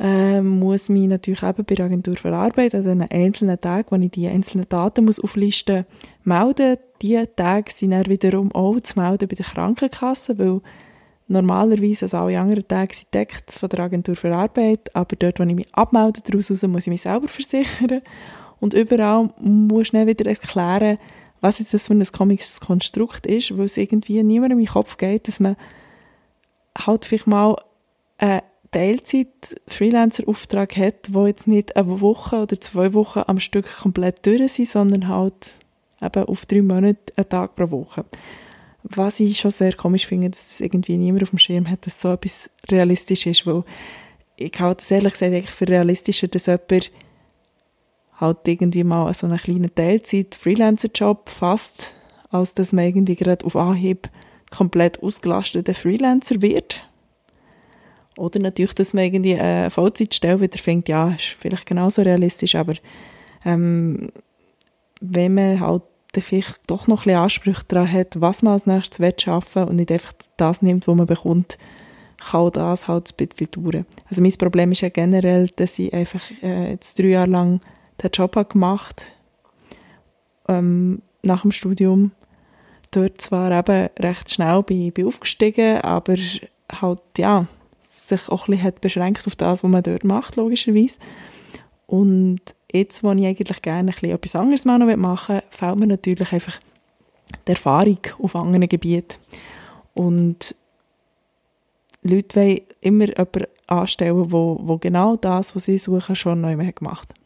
Äh, 0.00 0.40
muss 0.40 0.88
mich 0.88 1.06
natürlich 1.06 1.44
eben 1.44 1.64
bei 1.64 1.76
der 1.76 1.86
Agentur 1.86 2.16
für 2.16 2.34
Arbeit 2.34 2.74
an 2.74 2.82
den 2.82 3.02
einzelnen 3.02 3.60
Tagen, 3.60 3.86
wo 3.88 3.94
ich 4.02 4.10
die 4.10 4.26
einzelnen 4.26 4.68
Daten 4.68 5.04
muss 5.04 5.20
auflisten 5.20 5.84
muss, 6.24 6.24
melden. 6.24 6.78
Diese 7.00 7.32
Tage 7.36 7.70
sind 7.70 7.92
dann 7.92 8.06
wiederum 8.06 8.50
auch 8.50 8.80
zu 8.80 8.98
melden 8.98 9.28
bei 9.28 9.36
der 9.36 9.46
Krankenkasse, 9.46 10.40
weil 10.40 10.60
normalerweise, 11.28 12.06
also 12.06 12.16
alle 12.16 12.40
anderen 12.40 12.66
Tage, 12.66 12.96
sind 12.96 13.14
deckt 13.14 13.52
von 13.52 13.68
der 13.68 13.78
Agentur 13.78 14.16
für 14.16 14.34
Arbeit, 14.34 14.90
aber 14.96 15.14
dort, 15.14 15.38
wo 15.38 15.44
ich 15.44 15.54
mich 15.54 15.72
abmelde 15.72 16.20
daraus 16.24 16.50
muss 16.50 16.86
ich 16.88 16.90
mich 16.90 17.02
selber 17.02 17.28
versichern. 17.28 18.02
Und 18.62 18.72
überall 18.74 19.30
muss 19.40 19.86
ich 19.86 19.90
dann 19.90 20.06
wieder 20.06 20.30
erklären, 20.30 20.98
was 21.40 21.58
jetzt 21.58 21.74
das 21.74 21.88
für 21.88 21.94
ein 21.94 22.04
komisches 22.04 22.60
Konstrukt 22.60 23.26
ist, 23.26 23.58
weil 23.58 23.64
es 23.64 23.76
irgendwie 23.76 24.22
niemandem 24.22 24.60
in 24.60 24.66
den 24.66 24.72
Kopf 24.72 24.98
geht, 24.98 25.26
dass 25.26 25.40
man 25.40 25.56
halt 26.78 27.04
vielleicht 27.04 27.26
mal 27.26 27.56
einen 28.18 28.42
Teilzeit-Freelancer-Auftrag 28.70 30.76
hat, 30.76 31.12
wo 31.12 31.26
jetzt 31.26 31.48
nicht 31.48 31.74
eine 31.74 32.00
Woche 32.00 32.42
oder 32.42 32.60
zwei 32.60 32.94
Wochen 32.94 33.22
am 33.26 33.40
Stück 33.40 33.66
komplett 33.80 34.24
durch 34.24 34.52
sind, 34.52 34.68
sondern 34.68 35.08
halt 35.08 35.54
eben 36.00 36.24
auf 36.24 36.46
drei 36.46 36.62
Monate 36.62 37.12
einen 37.16 37.28
Tag 37.28 37.56
pro 37.56 37.68
Woche. 37.72 38.04
Was 38.84 39.18
ich 39.18 39.40
schon 39.40 39.50
sehr 39.50 39.72
komisch 39.72 40.06
finde, 40.06 40.30
dass 40.30 40.50
das 40.50 40.60
irgendwie 40.60 40.98
niemand 40.98 41.24
auf 41.24 41.30
dem 41.30 41.40
Schirm 41.40 41.68
hat, 41.68 41.84
dass 41.84 42.00
so 42.00 42.12
etwas 42.12 42.48
realistisch 42.70 43.26
ist, 43.26 43.44
weil 43.44 43.64
ich 44.36 44.52
halte 44.60 44.82
das 44.82 44.90
ehrlich 44.92 45.14
gesagt 45.14 45.32
eigentlich 45.32 45.50
für 45.50 45.66
realistischer, 45.66 46.28
dass 46.28 46.46
jemand 46.46 46.92
halt 48.22 48.38
irgendwie 48.46 48.84
mal 48.84 49.12
so 49.12 49.26
einen 49.26 49.38
kleinen 49.38 49.74
Teilzeit-Freelancer-Job 49.74 51.28
fasst, 51.28 51.92
als 52.30 52.54
dass 52.54 52.72
man 52.72 52.86
irgendwie 52.86 53.16
gerade 53.16 53.44
auf 53.44 53.56
Anhieb 53.56 54.08
komplett 54.50 55.02
ausgelasteter 55.02 55.74
Freelancer 55.74 56.40
wird. 56.40 56.78
Oder 58.16 58.40
natürlich, 58.40 58.74
dass 58.74 58.94
man 58.94 59.04
irgendwie 59.04 59.38
eine 59.38 59.70
Vollzeitstelle 59.70 60.40
wieder 60.40 60.58
findet, 60.58 60.88
ja, 60.88 61.10
ist 61.12 61.24
vielleicht 61.38 61.66
genauso 61.66 62.02
realistisch, 62.02 62.54
aber 62.54 62.74
ähm, 63.44 64.10
wenn 65.00 65.34
man 65.34 65.60
halt 65.60 65.82
vielleicht 66.18 66.60
doch 66.66 66.86
noch 66.86 67.00
ein 67.00 67.04
bisschen 67.04 67.20
Ansprüche 67.20 67.64
daran 67.68 67.90
hat, 67.90 68.20
was 68.20 68.42
man 68.42 68.52
als 68.52 68.66
nächstes 68.66 68.98
will 69.00 69.64
und 69.64 69.76
nicht 69.76 69.90
einfach 69.90 70.12
das 70.36 70.60
nimmt, 70.62 70.86
was 70.86 70.94
man 70.94 71.06
bekommt, 71.06 71.56
kann 72.18 72.52
das 72.52 72.86
halt 72.86 73.14
ein 73.18 73.26
bisschen 73.26 73.50
dauern. 73.50 73.86
Also 74.08 74.22
mein 74.22 74.32
Problem 74.32 74.72
ist 74.72 74.82
ja 74.82 74.90
generell, 74.90 75.48
dass 75.56 75.78
ich 75.78 75.92
einfach 75.92 76.22
äh, 76.42 76.72
jetzt 76.72 76.98
drei 76.98 77.06
Jahre 77.06 77.30
lang 77.30 77.60
den 78.02 78.10
Job 78.10 78.48
gemacht 78.48 79.02
ähm, 80.48 81.02
nach 81.22 81.42
dem 81.42 81.52
Studium. 81.52 82.12
Dort 82.90 83.20
zwar 83.20 83.50
eben 83.50 83.88
recht 83.98 84.30
schnell 84.30 84.62
bin, 84.62 84.92
bin 84.92 85.06
aufgestiegen, 85.06 85.80
aber 85.80 86.16
halt, 86.70 87.00
ja, 87.16 87.46
sich 87.82 88.28
auch 88.28 88.48
ein 88.48 88.56
bisschen 88.56 88.74
beschränkt 88.80 89.26
auf 89.26 89.36
das, 89.36 89.64
was 89.64 89.70
man 89.70 89.82
dort 89.82 90.04
macht, 90.04 90.36
logischerweise. 90.36 90.98
Und 91.86 92.40
jetzt, 92.70 93.02
wo 93.02 93.12
ich 93.12 93.24
eigentlich 93.24 93.62
gerne 93.62 93.90
ein 93.90 93.94
bisschen 93.94 94.10
etwas 94.10 94.36
anderes 94.36 94.64
machen 94.64 95.36
will, 95.36 95.42
fällt 95.50 95.78
mir 95.78 95.86
natürlich 95.86 96.32
einfach 96.32 96.58
die 97.46 97.52
Erfahrung 97.52 97.98
auf 98.20 98.36
anderen 98.36 98.68
Gebieten. 98.68 99.18
Und 99.94 100.54
Leute 102.02 102.36
wollen 102.36 102.60
immer 102.80 103.08
jemanden 103.08 103.44
anstellen, 103.66 104.32
wo, 104.32 104.58
wo 104.62 104.78
genau 104.78 105.16
das, 105.16 105.54
was 105.54 105.64
sie 105.64 105.78
suchen, 105.78 106.16
schon 106.16 106.40
neu 106.40 106.56
gemacht 106.56 107.08
hat. 107.08 107.21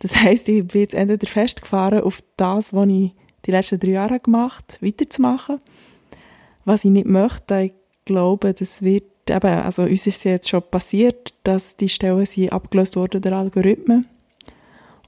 Das 0.00 0.16
heisst, 0.16 0.48
ich 0.48 0.66
bin 0.66 0.82
jetzt 0.82 0.94
entweder 0.94 1.26
festgefahren 1.26 2.02
auf 2.02 2.22
das, 2.36 2.72
was 2.72 2.88
ich 2.88 3.12
die 3.46 3.50
letzten 3.50 3.80
drei 3.80 3.90
Jahre 3.90 4.20
gemacht 4.20 4.74
habe, 4.74 4.86
weiterzumachen. 4.86 5.60
Was 6.64 6.84
ich 6.84 6.90
nicht 6.90 7.06
möchte, 7.06 7.60
ich 7.62 7.72
glaube, 8.04 8.54
das 8.54 8.82
wird 8.82 9.04
eben, 9.28 9.60
also 9.60 9.82
uns 9.82 10.06
ist 10.06 10.18
es 10.18 10.24
jetzt 10.24 10.48
schon 10.48 10.62
passiert, 10.62 11.34
dass 11.44 11.76
die 11.76 11.88
Stellen 11.88 12.26
sind 12.26 12.52
abgelöst 12.52 12.96
wurden, 12.96 13.22
der 13.22 13.32
Algorithmen. 13.32 14.06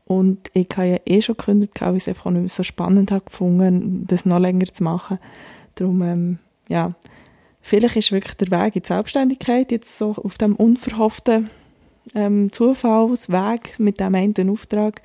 Und 0.05 0.50
ich 0.55 0.66
habe 0.76 0.88
ja 0.88 0.98
eh 1.07 1.22
schon 1.22 1.37
gekündigt, 1.37 1.81
weil 1.81 1.96
ich 1.96 2.03
es 2.03 2.09
einfach 2.09 2.31
nicht 2.31 2.40
mehr 2.40 2.48
so 2.48 2.62
spannend 2.62 3.12
habe 3.12 3.24
gefunden, 3.26 4.07
das 4.09 4.26
noch 4.26 4.40
länger 4.40 4.72
zu 4.72 4.83
machen. 4.83 5.18
Darum, 5.76 6.03
ähm, 6.03 6.38
ja, 6.68 6.94
vielleicht 7.61 7.96
ist 7.96 8.11
wirklich 8.11 8.35
der 8.35 8.50
Weg 8.50 8.74
in 8.74 8.83
die 8.83 8.88
Selbstständigkeit 8.88 9.70
jetzt 9.70 9.98
so 9.98 10.16
auf 10.16 10.37
dem 10.37 10.57
unverhofften 10.57 11.50
ähm, 12.14 12.53
Zufallsweg 12.53 13.79
mit 13.79 14.01
dem 14.01 14.14
einen 14.14 14.51
Auftrag. 14.51 15.03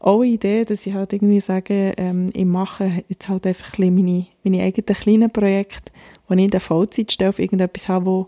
Auch 0.00 0.20
eine 0.20 0.30
Idee, 0.30 0.64
dass 0.64 0.86
ich 0.86 0.94
halt 0.94 1.12
irgendwie 1.12 1.40
sage, 1.40 1.92
ähm, 1.96 2.30
ich 2.32 2.44
mache 2.44 3.02
jetzt 3.08 3.28
halt 3.28 3.46
einfach 3.46 3.78
ein 3.78 3.94
meine, 3.94 4.26
meine 4.44 4.62
eigenen 4.62 4.96
kleinen 4.96 5.30
Projekte, 5.30 5.92
wo 6.28 6.34
ich 6.34 6.40
in 6.40 6.50
der 6.50 6.60
Vollzeitstelle 6.60 7.30
auf 7.30 7.38
irgendetwas 7.38 7.88
habe, 7.88 8.06
wo, 8.06 8.26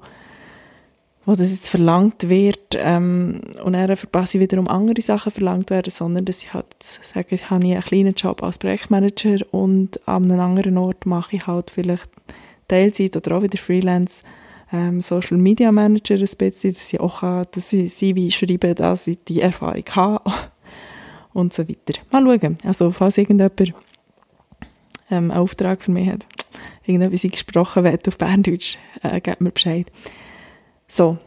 wo 1.26 1.36
das 1.36 1.50
jetzt 1.50 1.68
verlangt 1.68 2.28
wird 2.28 2.76
ähm, 2.76 3.40
und 3.62 3.74
dann 3.74 3.96
verpasse 3.96 4.38
ich 4.38 4.42
wiederum 4.42 4.66
andere 4.66 5.00
Sachen 5.00 5.30
verlangt 5.30 5.70
werden, 5.70 5.90
sondern 5.90 6.24
dass 6.24 6.42
ich 6.42 6.52
halt 6.52 6.66
sage, 6.82 7.36
ich 7.36 7.50
habe 7.50 7.64
einen 7.64 7.80
kleinen 7.82 8.14
Job 8.14 8.42
als 8.42 8.58
Projektmanager 8.58 9.46
und 9.52 10.00
an 10.08 10.24
einem 10.24 10.40
anderen 10.40 10.76
Ort 10.76 11.06
mache 11.06 11.36
ich 11.36 11.46
halt 11.46 11.70
vielleicht 11.70 12.10
Teilzeit 12.66 13.16
oder 13.16 13.36
auch 13.36 13.42
wieder 13.42 13.58
Freelance 13.58 14.24
ähm, 14.72 15.00
Social 15.00 15.36
Media 15.36 15.72
Manager 15.72 16.16
ein 16.16 16.28
bisschen, 16.38 16.74
dass 16.74 16.92
ich 16.92 17.00
auch 17.00 17.44
dass 17.44 17.72
ich 17.72 17.94
CV 17.94 18.34
schreibe, 18.34 18.74
dass 18.74 19.06
ich 19.06 19.18
die 19.26 19.40
Erfahrung 19.40 19.84
habe 19.90 20.32
und 21.32 21.52
so 21.52 21.68
weiter. 21.68 22.00
Mal 22.10 22.24
schauen. 22.24 22.58
Also, 22.64 22.90
falls 22.90 23.18
irgendjemand 23.18 23.60
ähm, 23.60 23.74
einen 25.10 25.32
Auftrag 25.32 25.82
für 25.82 25.90
mich 25.90 26.08
hat, 26.08 26.26
irgendetwas 26.84 27.24
ich 27.24 27.32
gesprochen 27.32 27.84
wird 27.84 28.06
auf 28.08 28.18
Berndeutsch, 28.18 28.78
äh, 29.02 29.20
gebt 29.20 29.40
mir 29.40 29.50
Bescheid. 29.50 29.90
So, 30.88 31.18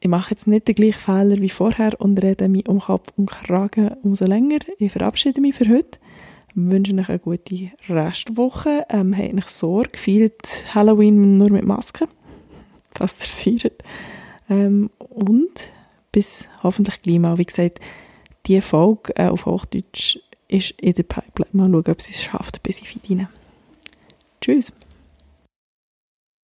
ich 0.00 0.08
mache 0.08 0.30
jetzt 0.30 0.46
nicht 0.46 0.68
den 0.68 0.74
gleichen 0.74 0.98
Fehler 0.98 1.40
wie 1.40 1.48
vorher 1.48 1.98
und 2.00 2.22
rede 2.22 2.48
mich 2.48 2.68
um 2.68 2.80
Kopf 2.80 3.08
und 3.16 3.30
Kragen 3.30 3.96
umso 4.02 4.26
länger. 4.26 4.58
Ich 4.78 4.92
verabschiede 4.92 5.40
mich 5.40 5.54
für 5.54 5.68
heute. 5.68 5.98
Ich 6.48 6.56
wünsche 6.56 6.94
euch 6.94 7.08
eine 7.08 7.18
gute 7.18 7.70
Restwoche. 7.88 8.86
Ähm, 8.90 9.16
habt 9.16 9.34
euch 9.34 9.48
Sorge. 9.48 9.98
Feiert 9.98 10.74
Halloween 10.74 11.38
nur 11.38 11.50
mit 11.50 11.64
Maske 11.64 12.06
fasziniert. 12.98 13.82
Ähm, 14.48 14.90
und 14.98 15.70
bis 16.12 16.46
hoffentlich 16.62 17.02
gleich 17.02 17.18
mal. 17.18 17.38
Wie 17.38 17.44
gesagt, 17.44 17.80
die 18.46 18.60
Folge 18.60 19.16
äh, 19.16 19.28
auf 19.28 19.46
Hochdeutsch 19.46 20.18
ist 20.48 20.72
in 20.72 20.94
der 20.94 21.02
Pipeline. 21.02 21.50
Mal 21.52 21.70
schauen, 21.70 21.92
ob 21.92 22.02
sie 22.02 22.12
es 22.12 22.22
schafft, 22.22 22.62
bis 22.62 22.80
ich 22.80 23.00
rein. 23.10 23.28
Tschüss. 24.40 24.72